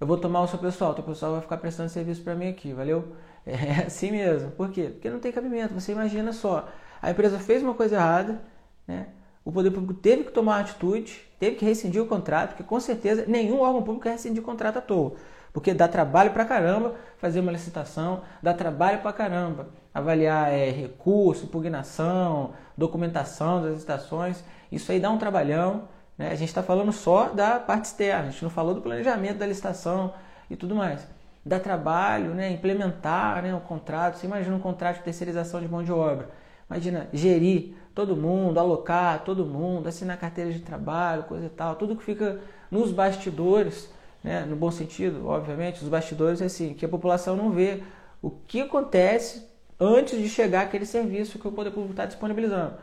eu 0.00 0.06
vou 0.06 0.18
tomar 0.18 0.42
o 0.42 0.48
seu 0.48 0.58
pessoal, 0.58 0.92
o 0.92 0.94
seu 0.94 1.04
pessoal 1.04 1.32
vai 1.32 1.40
ficar 1.40 1.56
prestando 1.58 1.88
serviço 1.88 2.22
para 2.22 2.34
mim 2.34 2.48
aqui, 2.48 2.72
valeu? 2.72 3.12
É 3.48 3.84
assim 3.86 4.10
mesmo. 4.10 4.50
Por 4.50 4.70
quê? 4.72 4.90
Porque 4.92 5.08
não 5.08 5.20
tem 5.20 5.30
cabimento. 5.30 5.72
Você 5.72 5.92
imagina 5.92 6.32
só, 6.32 6.68
a 7.00 7.12
empresa 7.12 7.38
fez 7.38 7.62
uma 7.62 7.74
coisa 7.74 7.94
errada, 7.94 8.42
né? 8.88 9.06
o 9.46 9.52
poder 9.52 9.70
público 9.70 9.94
teve 9.94 10.24
que 10.24 10.32
tomar 10.32 10.54
uma 10.54 10.60
atitude, 10.60 11.24
teve 11.38 11.54
que 11.54 11.64
rescindir 11.64 12.02
o 12.02 12.06
contrato, 12.06 12.48
porque 12.48 12.64
com 12.64 12.80
certeza 12.80 13.24
nenhum 13.28 13.60
órgão 13.60 13.80
público 13.80 14.02
quer 14.02 14.10
rescindir 14.10 14.42
o 14.42 14.44
contrato 14.44 14.78
à 14.78 14.80
toa. 14.80 15.14
Porque 15.52 15.72
dá 15.72 15.86
trabalho 15.86 16.32
pra 16.32 16.44
caramba 16.44 16.96
fazer 17.18 17.38
uma 17.38 17.52
licitação, 17.52 18.22
dá 18.42 18.52
trabalho 18.52 18.98
pra 18.98 19.12
caramba 19.12 19.68
avaliar 19.94 20.52
é, 20.52 20.70
recurso, 20.70 21.44
impugnação, 21.44 22.54
documentação 22.76 23.62
das 23.62 23.74
licitações. 23.74 24.42
Isso 24.70 24.90
aí 24.90 24.98
dá 24.98 25.10
um 25.10 25.16
trabalhão. 25.16 25.88
Né? 26.18 26.30
A 26.30 26.34
gente 26.34 26.48
está 26.48 26.62
falando 26.62 26.92
só 26.92 27.28
da 27.28 27.58
parte 27.58 27.86
externa, 27.86 28.28
a 28.28 28.30
gente 28.30 28.42
não 28.42 28.50
falou 28.50 28.74
do 28.74 28.80
planejamento 28.80 29.38
da 29.38 29.46
licitação 29.46 30.14
e 30.50 30.56
tudo 30.56 30.74
mais. 30.74 31.06
Dá 31.44 31.60
trabalho 31.60 32.34
né? 32.34 32.50
implementar 32.50 33.42
né? 33.42 33.54
o 33.54 33.60
contrato. 33.60 34.16
Você 34.16 34.26
imagina 34.26 34.56
um 34.56 34.60
contrato 34.60 34.98
de 34.98 35.04
terceirização 35.04 35.60
de 35.60 35.68
mão 35.68 35.82
de 35.82 35.92
obra. 35.92 36.28
Imagina 36.68 37.08
gerir 37.12 37.74
todo 37.94 38.16
mundo, 38.16 38.58
alocar 38.58 39.24
todo 39.24 39.46
mundo, 39.46 39.88
assinar 39.88 40.18
carteira 40.18 40.52
de 40.52 40.58
trabalho, 40.58 41.22
coisa 41.22 41.46
e 41.46 41.48
tal, 41.48 41.76
tudo 41.76 41.96
que 41.96 42.04
fica 42.04 42.40
nos 42.70 42.92
bastidores, 42.92 43.88
né, 44.22 44.44
no 44.44 44.54
bom 44.54 44.70
sentido, 44.70 45.26
obviamente, 45.26 45.82
os 45.82 45.88
bastidores 45.88 46.42
é 46.42 46.44
assim, 46.44 46.74
que 46.74 46.84
a 46.84 46.88
população 46.88 47.36
não 47.36 47.50
vê 47.50 47.82
o 48.20 48.30
que 48.30 48.60
acontece 48.60 49.48
antes 49.80 50.18
de 50.18 50.28
chegar 50.28 50.62
aquele 50.62 50.84
serviço 50.84 51.38
que 51.38 51.48
o 51.48 51.52
poder 51.52 51.70
público 51.70 51.92
está 51.92 52.04
disponibilizando. 52.04 52.74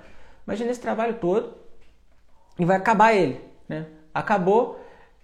Imagina 0.48 0.72
esse 0.72 0.82
trabalho 0.82 1.16
todo 1.16 1.63
e 2.58 2.66
vai 2.66 2.78
acabar 2.78 3.14
ele, 3.14 3.42
né? 3.68 3.88
Acabou 4.14 4.80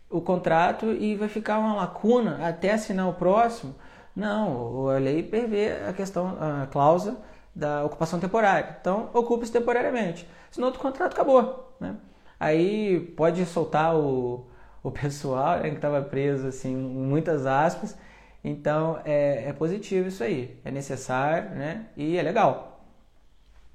o 0.09 0.19
contrato 0.21 0.87
e 0.91 1.15
vai 1.15 1.27
ficar 1.27 1.59
uma 1.59 1.75
lacuna 1.75 2.47
até 2.47 2.73
assinar 2.73 3.07
o 3.07 3.13
próximo. 3.13 3.75
Não, 4.15 4.89
a 4.89 4.97
lei 4.97 5.21
prevê 5.23 5.73
a 5.87 5.93
questão, 5.93 6.37
a 6.39 6.67
cláusula 6.67 7.17
da 7.55 7.85
ocupação 7.85 8.19
temporária. 8.19 8.77
Então, 8.79 9.09
ocupe-se 9.13 9.51
temporariamente. 9.51 10.27
Senão, 10.51 10.69
o 10.69 10.77
contrato 10.77 11.13
acabou. 11.13 11.75
Né? 11.79 11.95
Aí 12.39 12.99
pode 13.15 13.45
soltar 13.45 13.95
o, 13.95 14.47
o 14.81 14.91
pessoal 14.91 15.59
né, 15.59 15.69
que 15.69 15.75
estava 15.75 16.01
preso, 16.01 16.47
assim, 16.47 16.75
muitas 16.75 17.45
aspas. 17.45 17.95
Então, 18.43 18.99
é, 19.05 19.49
é 19.49 19.53
positivo 19.53 20.07
isso 20.07 20.23
aí. 20.23 20.59
É 20.63 20.71
necessário 20.71 21.51
né? 21.51 21.85
e 21.95 22.17
é 22.17 22.21
legal. 22.21 22.81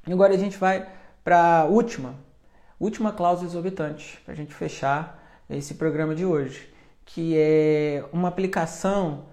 E 0.07 0.13
agora 0.13 0.35
a 0.35 0.39
gente 0.39 0.59
vai 0.59 0.87
para 1.23 1.61
a 1.61 1.65
última, 1.65 2.15
última 2.85 3.13
cláusula 3.13 3.49
exorbitante, 3.49 4.21
para 4.25 4.35
a 4.35 4.37
gente 4.37 4.55
fechar 4.55 5.19
esse 5.49 5.75
programa 5.75 6.15
de 6.15 6.25
hoje, 6.27 6.69
que 7.07 7.35
é 7.37 8.05
uma 8.13 8.29
aplicação 8.29 9.25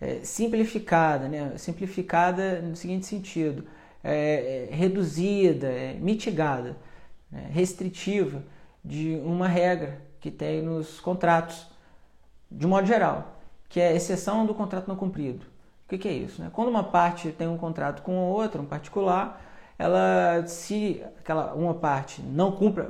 é, 0.00 0.20
simplificada, 0.24 1.28
né? 1.28 1.52
simplificada 1.56 2.60
no 2.60 2.74
seguinte 2.74 3.06
sentido, 3.06 3.64
é, 4.02 4.68
é, 4.70 4.74
reduzida, 4.74 5.68
é, 5.68 5.94
mitigada, 5.94 6.76
né? 7.30 7.48
restritiva 7.52 8.42
de 8.84 9.20
uma 9.24 9.46
regra 9.46 10.02
que 10.20 10.30
tem 10.30 10.60
nos 10.60 10.98
contratos, 10.98 11.68
de 12.50 12.66
modo 12.66 12.88
geral, 12.88 13.40
que 13.68 13.80
é 13.80 13.94
exceção 13.94 14.44
do 14.44 14.54
contrato 14.54 14.88
não 14.88 14.96
cumprido. 14.96 15.46
O 15.86 15.90
que, 15.90 15.98
que 15.98 16.08
é 16.08 16.12
isso? 16.12 16.42
Né? 16.42 16.50
Quando 16.52 16.68
uma 16.68 16.84
parte 16.84 17.30
tem 17.30 17.46
um 17.46 17.56
contrato 17.56 18.02
com 18.02 18.16
outra, 18.16 18.60
um 18.60 18.66
particular, 18.66 19.40
ela 19.80 20.46
se 20.46 21.02
aquela 21.18 21.54
uma 21.54 21.72
parte 21.72 22.20
não 22.20 22.52
cumpre 22.52 22.84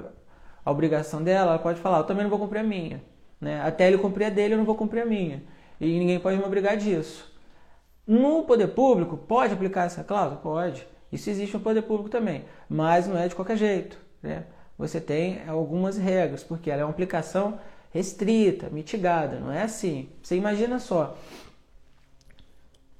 a 0.65 0.71
obrigação 0.71 1.23
dela, 1.23 1.53
ela 1.53 1.59
pode 1.61 1.81
falar, 1.81 1.99
eu 1.99 2.05
também 2.05 2.25
não 2.25 2.31
vou 2.31 2.39
cumprir 2.41 2.59
a 2.59 2.65
minha. 2.65 3.01
Né? 3.41 3.63
Até 3.63 3.87
ele 3.87 3.97
cumprir 3.97 4.25
a 4.25 4.29
dele, 4.29 4.55
eu 4.55 4.59
não 4.59 4.65
vou 4.65 4.75
cumprir 4.75 5.03
a 5.03 5.07
minha. 5.07 5.41
E 5.81 5.87
ninguém 5.87 6.19
pode 6.19 6.37
me 6.37 6.43
obrigar 6.43 6.77
disso. 6.77 7.33
No 8.05 8.43
poder 8.43 8.69
público, 8.69 9.17
pode 9.17 9.55
aplicar 9.55 9.85
essa 9.85 10.03
cláusula? 10.03 10.41
Pode. 10.41 10.85
Isso 11.13 11.31
existe 11.31 11.55
no 11.57 11.63
poder 11.63 11.83
público 11.83 12.11
também, 12.11 12.45
mas 12.69 13.07
não 13.07 13.17
é 13.17 13.29
de 13.29 13.37
qualquer 13.37 13.57
jeito. 13.57 13.97
Né? 14.21 14.43
Você 14.77 15.01
tem 15.01 15.49
algumas 15.49 15.97
regras, 15.97 16.43
porque 16.43 16.73
ela 16.73 16.83
é 16.83 16.85
uma 16.85 16.91
aplicação 16.91 17.61
restrita, 17.93 18.69
mitigada, 18.69 19.39
não 19.39 19.53
é 19.53 19.63
assim. 19.63 20.09
Você 20.21 20.35
imagina 20.35 20.81
só, 20.81 21.17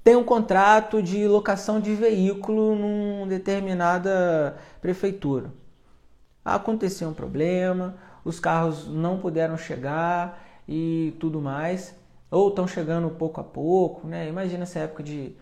tem 0.03 0.15
um 0.15 0.23
contrato 0.23 1.01
de 1.01 1.27
locação 1.27 1.79
de 1.79 1.93
veículo 1.95 2.75
numa 2.75 3.27
determinada 3.27 4.57
prefeitura. 4.81 5.51
Aconteceu 6.43 7.09
um 7.09 7.13
problema, 7.13 7.95
os 8.25 8.39
carros 8.39 8.87
não 8.87 9.19
puderam 9.19 9.57
chegar 9.57 10.41
e 10.67 11.15
tudo 11.19 11.39
mais 11.39 11.95
ou 12.31 12.47
estão 12.49 12.65
chegando 12.67 13.09
pouco 13.09 13.41
a 13.41 13.43
pouco, 13.43 14.07
né? 14.07 14.27
Imagina 14.29 14.63
essa 14.63 14.79
época 14.79 15.03
de 15.03 15.35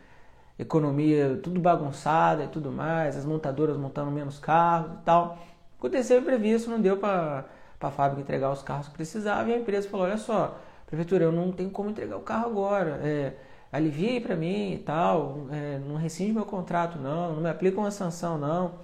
economia 0.58 1.40
tudo 1.42 1.60
bagunçada 1.60 2.44
e 2.44 2.48
tudo 2.48 2.72
mais, 2.72 3.16
as 3.16 3.26
montadoras 3.26 3.78
montando 3.78 4.12
menos 4.12 4.40
carros 4.40 4.92
e 4.94 5.04
tal. 5.06 5.38
Aconteceu 5.78 6.20
imprevisto, 6.20 6.70
não 6.70 6.82
deu 6.82 6.98
para 6.98 7.46
a 7.80 7.92
fábrica 7.92 8.22
entregar 8.22 8.52
os 8.52 8.62
carros 8.62 8.88
que 8.88 8.94
precisava 8.96 9.50
e 9.50 9.54
a 9.54 9.58
empresa 9.58 9.88
falou: 9.88 10.06
olha 10.08 10.18
só, 10.18 10.60
prefeitura, 10.88 11.26
eu 11.26 11.32
não 11.32 11.52
tenho 11.52 11.70
como 11.70 11.90
entregar 11.92 12.18
o 12.18 12.22
carro 12.22 12.48
agora. 12.48 13.00
É, 13.04 13.34
alivie 13.72 14.20
para 14.20 14.36
mim 14.36 14.74
e 14.74 14.80
tal, 14.80 15.48
é, 15.52 15.80
não 15.80 15.96
rescinde 15.96 16.34
meu 16.34 16.46
contrato 16.46 16.98
não, 16.98 17.34
não 17.34 17.42
me 17.42 17.50
aplica 17.50 17.80
uma 17.80 17.92
sanção 17.92 18.38
não. 18.38 18.76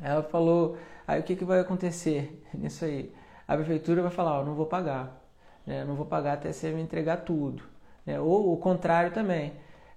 Ela 0.00 0.22
falou, 0.22 0.76
aí 1.06 1.20
o 1.20 1.22
que, 1.22 1.36
que 1.36 1.44
vai 1.44 1.60
acontecer 1.60 2.42
nisso 2.54 2.84
aí? 2.84 3.12
A 3.46 3.56
prefeitura 3.56 4.02
vai 4.02 4.10
falar, 4.10 4.40
ó, 4.40 4.44
não 4.44 4.54
vou 4.54 4.66
pagar 4.66 5.24
né? 5.66 5.84
não 5.84 5.94
vou 5.94 6.06
pagar 6.06 6.34
até 6.34 6.52
você 6.52 6.70
me 6.70 6.82
entregar 6.82 7.18
tudo. 7.18 7.62
Né? 8.04 8.20
Ou 8.20 8.52
o 8.52 8.56
contrário 8.56 9.12
também, 9.12 9.52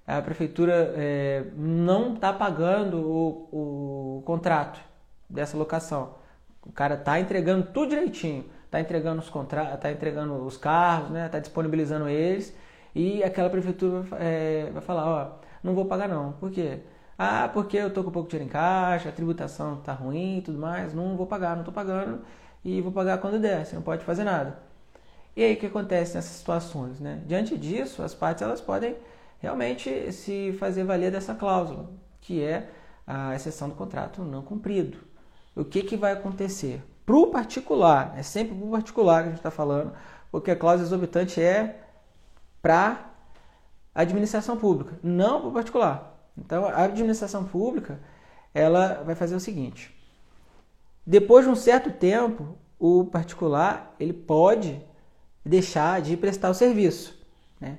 a 0.06 0.22
prefeitura 0.22 0.94
é, 0.96 1.46
não 1.56 2.16
está 2.16 2.32
pagando 2.32 3.00
o, 3.00 4.20
o 4.20 4.24
contrato 4.24 4.80
dessa 5.30 5.58
locação. 5.58 6.16
O 6.66 6.72
cara 6.72 6.96
está 6.96 7.20
entregando 7.20 7.68
tudo 7.72 7.90
direitinho, 7.90 8.46
está 8.66 8.80
entregando 8.80 9.22
os 9.22 9.30
contratos, 9.30 9.76
está 9.76 9.92
entregando 9.92 10.34
os 10.46 10.58
carros, 10.58 11.10
né? 11.10 11.26
Está 11.26 11.40
disponibilizando 11.40 12.08
eles 12.10 12.56
e 12.98 13.24
aquela 13.24 13.48
prefeitura 13.48 14.04
é, 14.20 14.72
vai 14.74 14.82
falar, 14.82 15.06
ó, 15.06 15.32
não 15.64 15.76
vou 15.76 15.86
pagar 15.86 16.10
não. 16.10 16.32
Por 16.34 16.50
quê? 16.50 16.80
Ah, 17.16 17.48
porque 17.48 17.78
eu 17.78 17.94
tô 17.94 18.04
com 18.04 18.10
pouco 18.10 18.28
dinheiro 18.28 18.50
em 18.50 18.52
caixa, 18.52 19.10
a 19.10 19.12
tributação 19.12 19.78
tá 19.78 19.94
ruim 19.94 20.42
tudo 20.44 20.58
mais, 20.58 20.96
não 20.96 21.16
vou 21.16 21.28
pagar, 21.28 21.56
não 21.56 21.64
tô 21.64 21.72
pagando 21.72 22.22
e 22.66 22.82
vou 22.82 22.92
pagar 22.92 23.20
quando 23.20 23.40
der, 23.40 23.66
você 23.66 23.76
não 23.76 23.84
pode 23.84 24.04
fazer 24.04 24.24
nada. 24.24 24.58
E 25.36 25.44
aí 25.44 25.54
o 25.54 25.58
que 25.58 25.68
acontece 25.68 26.16
nessas 26.16 26.32
situações? 26.32 27.00
Né? 27.00 27.22
Diante 27.28 27.56
disso, 27.56 28.02
as 28.02 28.16
partes 28.16 28.42
elas 28.42 28.62
podem 28.62 28.96
realmente 29.40 30.12
se 30.12 30.54
fazer 30.60 30.84
valer 30.84 31.12
dessa 31.12 31.36
cláusula, 31.36 31.92
que 32.20 32.44
é 32.44 32.68
a 33.06 33.36
exceção 33.36 33.70
do 33.70 33.76
contrato 33.76 34.24
não 34.24 34.42
cumprido. 34.42 34.98
O 35.56 35.64
que, 35.64 35.84
que 35.84 35.96
vai 35.96 36.14
acontecer? 36.14 36.82
Para 37.06 37.16
o 37.16 37.28
particular, 37.28 38.16
é 38.18 38.24
sempre 38.24 38.56
para 38.56 38.66
o 38.66 38.72
particular 38.72 39.22
que 39.22 39.28
a 39.28 39.30
gente 39.30 39.40
está 39.40 39.52
falando, 39.52 39.94
porque 40.32 40.50
a 40.50 40.56
cláusula 40.56 40.88
exorbitante 40.88 41.40
é 41.40 41.87
para 42.68 43.14
a 43.96 44.02
administração 44.02 44.58
pública, 44.58 45.00
não 45.02 45.40
para 45.40 45.50
o 45.50 45.54
particular. 45.54 46.20
Então, 46.38 46.66
a 46.66 46.84
administração 46.84 47.46
pública 47.46 47.98
ela 48.54 49.04
vai 49.06 49.16
fazer 49.16 49.38
o 49.38 49.40
seguinte: 49.40 49.98
depois 51.06 51.46
de 51.46 51.52
um 51.52 51.56
certo 51.56 51.90
tempo, 51.90 52.58
o 52.78 53.06
particular 53.06 53.96
ele 53.98 54.12
pode 54.12 54.82
deixar 55.46 56.02
de 56.02 56.18
prestar 56.18 56.50
o 56.50 56.54
serviço. 56.54 57.18
Né? 57.58 57.78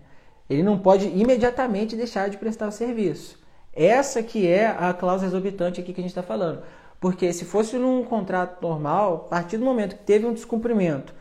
Ele 0.48 0.62
não 0.62 0.78
pode 0.78 1.06
imediatamente 1.08 1.94
deixar 1.94 2.30
de 2.30 2.38
prestar 2.38 2.68
o 2.68 2.72
serviço. 2.72 3.38
Essa 3.74 4.22
que 4.22 4.48
é 4.48 4.68
a 4.68 4.94
cláusula 4.94 5.28
exorbitante 5.28 5.82
aqui 5.82 5.92
que 5.92 6.00
a 6.00 6.02
gente 6.02 6.12
está 6.12 6.22
falando. 6.22 6.62
Porque 6.98 7.30
se 7.34 7.44
fosse 7.44 7.76
num 7.76 8.02
contrato 8.04 8.62
normal, 8.62 9.26
a 9.26 9.28
partir 9.28 9.58
do 9.58 9.66
momento 9.66 9.96
que 9.96 10.02
teve 10.04 10.24
um 10.24 10.32
descumprimento 10.32 11.14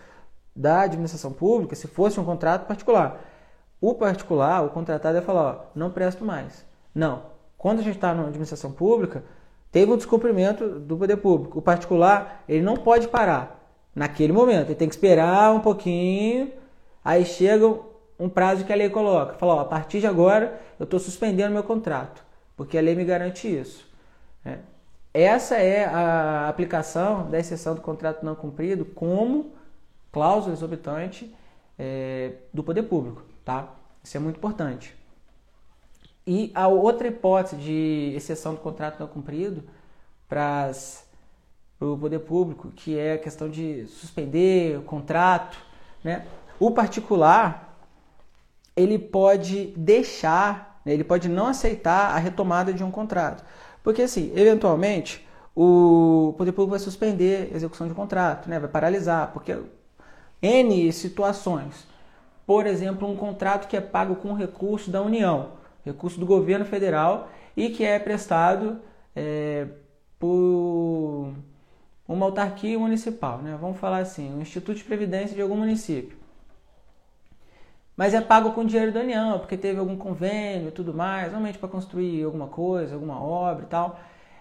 da 0.56 0.84
administração 0.84 1.34
pública, 1.34 1.76
se 1.76 1.88
fosse 1.88 2.18
um 2.18 2.24
contrato 2.24 2.66
particular, 2.66 3.20
o 3.80 3.94
particular, 3.94 4.64
o 4.66 4.70
contratado, 4.70 5.18
ia 5.18 5.22
falar, 5.22 5.44
ó, 5.44 5.56
não 5.76 5.92
presto 5.92 6.26
mais. 6.26 6.66
Não. 6.94 7.24
Quando 7.58 7.80
a 7.80 7.84
gente 7.84 7.96
está 7.96 8.14
na 8.14 8.24
administração 8.24 8.72
pública, 8.72 9.24
teve 9.72 9.92
um 9.92 9.98
descumprimento 9.98 10.80
do 10.80 10.98
poder 10.98 11.18
público. 11.18 11.60
O 11.60 11.62
particular, 11.62 12.44
ele 12.48 12.64
não 12.64 12.78
pode 12.78 13.08
parar 13.08 13.60
naquele 13.96 14.34
momento. 14.34 14.68
Ele 14.68 14.76
tem 14.76 14.88
que 14.88 14.96
esperar 14.96 15.54
um 15.54 15.60
pouquinho, 15.60 16.52
aí 17.04 17.26
chega 17.26 17.80
um 18.20 18.30
prazo 18.30 18.66
que 18.66 18.74
a 18.74 18.76
lei 18.76 18.90
coloca. 18.90 19.34
Fala, 19.34 19.56
ó, 19.56 19.60
a 19.60 19.66
partir 19.66 20.00
de 20.00 20.08
agora 20.08 20.60
eu 20.80 20.84
estou 20.84 21.00
suspendendo 21.00 21.54
meu 21.54 21.64
contrato, 21.64 22.24
porque 22.56 22.78
a 22.78 22.82
lei 22.82 22.96
me 22.96 23.06
garante 23.06 23.48
isso. 23.48 23.88
É. 24.46 24.60
essa 25.14 25.58
é 25.58 25.84
a 25.86 26.48
aplicação 26.48 27.30
da 27.30 27.38
exceção 27.38 27.76
do 27.76 27.82
contrato 27.82 28.24
não 28.24 28.34
cumprido 28.34 28.86
como 28.86 29.52
cláusula 30.12 30.54
exorbitante 30.54 31.36
é, 31.78 32.34
do 32.54 32.64
poder 32.64 32.84
público, 32.84 33.24
tá? 33.48 33.70
Isso 34.04 34.18
é 34.18 34.20
muito 34.20 34.36
importante. 34.36 34.94
E 36.26 36.52
a 36.54 36.68
outra 36.68 37.08
hipótese 37.08 37.56
de 37.56 38.12
exceção 38.14 38.54
do 38.54 38.60
contrato 38.60 39.00
não 39.00 39.08
cumprido 39.08 39.64
para 40.28 40.70
o 41.80 41.98
poder 41.98 42.20
público, 42.20 42.70
que 42.72 43.00
é 43.00 43.14
a 43.14 43.18
questão 43.18 43.50
de 43.50 43.88
suspender 43.88 44.78
o 44.78 44.82
contrato, 44.82 45.58
né? 46.04 46.28
O 46.60 46.72
particular 46.72 47.80
ele 48.76 49.00
pode 49.00 49.68
deixar, 49.78 50.82
né? 50.84 50.92
ele 50.94 51.06
pode 51.06 51.30
não 51.30 51.48
aceitar 51.48 52.14
a 52.14 52.18
retomada 52.18 52.74
de 52.74 52.84
um 52.84 52.92
contrato. 52.92 53.46
Porque, 53.82 54.02
assim, 54.02 54.34
eventualmente, 54.36 55.26
o 55.56 56.36
poder 56.38 56.52
público 56.52 56.72
vai 56.72 56.80
suspender 56.80 57.50
a 57.54 57.56
execução 57.56 57.88
de 57.88 57.94
contrato, 57.94 58.50
né? 58.50 58.60
vai 58.60 58.70
paralisar, 58.70 59.32
porque 59.32 59.58
N 60.42 60.92
situações. 60.92 61.88
Por 62.48 62.66
exemplo, 62.66 63.08
um 63.08 63.18
contrato 63.18 63.68
que 63.68 63.76
é 63.76 63.82
pago 63.82 64.16
com 64.16 64.34
recurso 64.34 64.90
da 64.90 65.02
União, 65.02 65.52
recurso 65.86 66.18
do 66.18 66.26
governo 66.26 66.64
federal 66.64 67.30
e 67.58 67.70
que 67.70 67.84
é 67.84 68.00
prestado 68.00 68.80
é, 69.14 69.68
por 70.18 71.34
uma 72.08 72.26
autarquia 72.26 72.80
municipal, 72.80 73.40
né? 73.40 73.58
vamos 73.60 73.78
falar 73.78 73.98
assim, 73.98 74.34
um 74.34 74.42
instituto 74.42 74.78
de 74.78 74.84
previdência 74.86 75.36
de 75.36 75.42
algum 75.42 75.58
município. 75.58 76.18
Mas 77.98 78.14
é 78.14 78.22
pago 78.22 78.54
com 78.54 78.64
dinheiro 78.64 78.94
da 78.94 79.02
União, 79.02 79.40
porque 79.40 79.58
teve 79.58 79.80
algum 79.80 79.98
convênio 79.98 80.70
e 80.70 80.72
tudo 80.72 80.94
mais, 80.94 81.26
normalmente 81.26 81.58
para 81.58 81.68
construir 81.68 82.24
alguma 82.24 82.48
coisa, 82.48 82.94
alguma 82.96 83.22
obra 83.22 83.66
e 83.66 83.68
tal. 83.68 84.00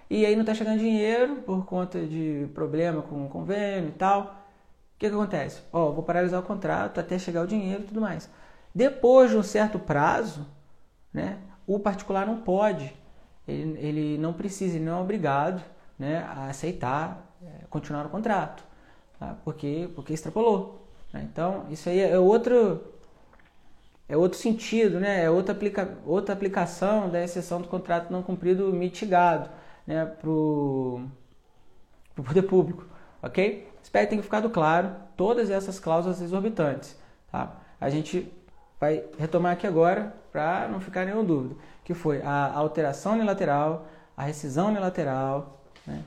E 0.08 0.24
aí 0.24 0.34
não 0.36 0.42
está 0.42 0.54
chegando 0.54 0.78
dinheiro 0.78 1.36
por 1.36 1.64
conta 1.66 1.98
de 2.06 2.46
problema 2.54 3.02
com 3.02 3.26
o 3.26 3.28
convênio 3.28 3.88
e 3.88 3.92
tal. 3.92 4.45
O 4.96 4.98
que, 4.98 5.10
que 5.10 5.14
acontece? 5.14 5.60
Ó, 5.70 5.92
vou 5.92 6.02
paralisar 6.02 6.40
o 6.40 6.42
contrato 6.42 6.98
até 6.98 7.18
chegar 7.18 7.42
o 7.42 7.46
dinheiro 7.46 7.82
e 7.82 7.86
tudo 7.86 8.00
mais. 8.00 8.30
Depois 8.74 9.30
de 9.30 9.36
um 9.36 9.42
certo 9.42 9.78
prazo, 9.78 10.46
né, 11.12 11.38
o 11.66 11.78
particular 11.78 12.26
não 12.26 12.40
pode, 12.40 12.94
ele, 13.46 13.78
ele 13.78 14.18
não 14.18 14.32
precisa, 14.32 14.76
ele 14.76 14.84
não 14.86 14.98
é 14.98 15.00
obrigado 15.02 15.62
né, 15.98 16.18
a 16.28 16.46
aceitar, 16.46 17.30
é, 17.42 17.66
continuar 17.68 18.06
o 18.06 18.08
contrato, 18.08 18.64
tá? 19.18 19.36
porque, 19.44 19.90
porque 19.94 20.14
extrapolou. 20.14 20.88
Né? 21.12 21.28
Então, 21.30 21.66
isso 21.70 21.90
aí 21.90 22.00
é 22.00 22.18
outro 22.18 22.82
é 24.08 24.16
outro 24.16 24.38
sentido, 24.38 24.98
né? 25.00 25.24
é 25.24 25.30
outra, 25.30 25.52
aplica 25.52 25.98
outra 26.06 26.32
aplicação 26.32 27.10
da 27.10 27.22
exceção 27.22 27.60
do 27.60 27.68
contrato 27.68 28.10
não 28.10 28.22
cumprido 28.22 28.72
mitigado 28.72 29.50
né? 29.86 30.06
para 30.06 30.30
o 30.30 31.02
poder 32.14 32.42
público. 32.42 32.86
Ok? 33.26 33.68
Espero 33.82 34.06
que 34.06 34.10
tenha 34.10 34.22
ficado 34.22 34.50
claro 34.50 34.94
todas 35.16 35.50
essas 35.50 35.78
cláusulas 35.78 36.20
exorbitantes. 36.20 36.96
Tá? 37.30 37.52
A 37.80 37.90
gente 37.90 38.32
vai 38.80 39.04
retomar 39.18 39.52
aqui 39.52 39.66
agora 39.66 40.14
para 40.32 40.68
não 40.68 40.80
ficar 40.80 41.04
nenhuma 41.04 41.24
dúvida, 41.24 41.56
que 41.84 41.94
foi 41.94 42.22
a 42.22 42.52
alteração 42.52 43.14
unilateral, 43.14 43.86
a 44.16 44.22
rescisão 44.22 44.68
unilateral, 44.68 45.60
né? 45.86 46.02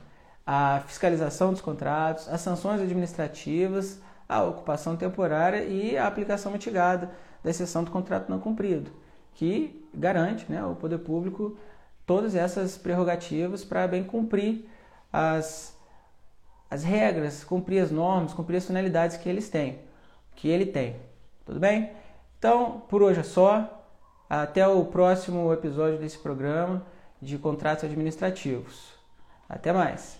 a 0.46 0.82
fiscalização 0.86 1.52
dos 1.52 1.60
contratos, 1.60 2.28
as 2.28 2.40
sanções 2.40 2.80
administrativas, 2.80 4.00
a 4.28 4.42
ocupação 4.42 4.96
temporária 4.96 5.64
e 5.64 5.98
a 5.98 6.06
aplicação 6.06 6.52
mitigada 6.52 7.10
da 7.42 7.50
exceção 7.50 7.82
do 7.84 7.90
contrato 7.90 8.28
não 8.28 8.38
cumprido, 8.38 8.90
que 9.34 9.84
garante 9.92 10.50
né, 10.50 10.60
ao 10.60 10.74
poder 10.76 10.98
público 10.98 11.56
todas 12.06 12.34
essas 12.34 12.76
prerrogativas 12.76 13.64
para 13.64 13.86
bem 13.88 14.04
cumprir 14.04 14.68
as, 15.12 15.76
as 16.70 16.84
regras, 16.84 17.42
cumprir 17.42 17.82
as 17.82 17.90
normas, 17.90 18.32
cumprir 18.32 18.58
as 18.58 18.66
finalidades 18.66 19.16
que 19.16 19.28
eles 19.28 19.48
têm, 19.48 19.80
que 20.36 20.48
ele 20.48 20.66
tem. 20.66 20.96
Tudo 21.44 21.58
bem? 21.58 21.90
Então, 22.38 22.82
por 22.88 23.02
hoje 23.02 23.20
é 23.20 23.24
só. 23.24 23.76
Até 24.28 24.66
o 24.68 24.84
próximo 24.84 25.52
episódio 25.52 25.98
desse 25.98 26.16
programa 26.16 26.86
de 27.20 27.36
contratos 27.36 27.82
administrativos. 27.82 28.92
Até 29.48 29.72
mais! 29.72 30.19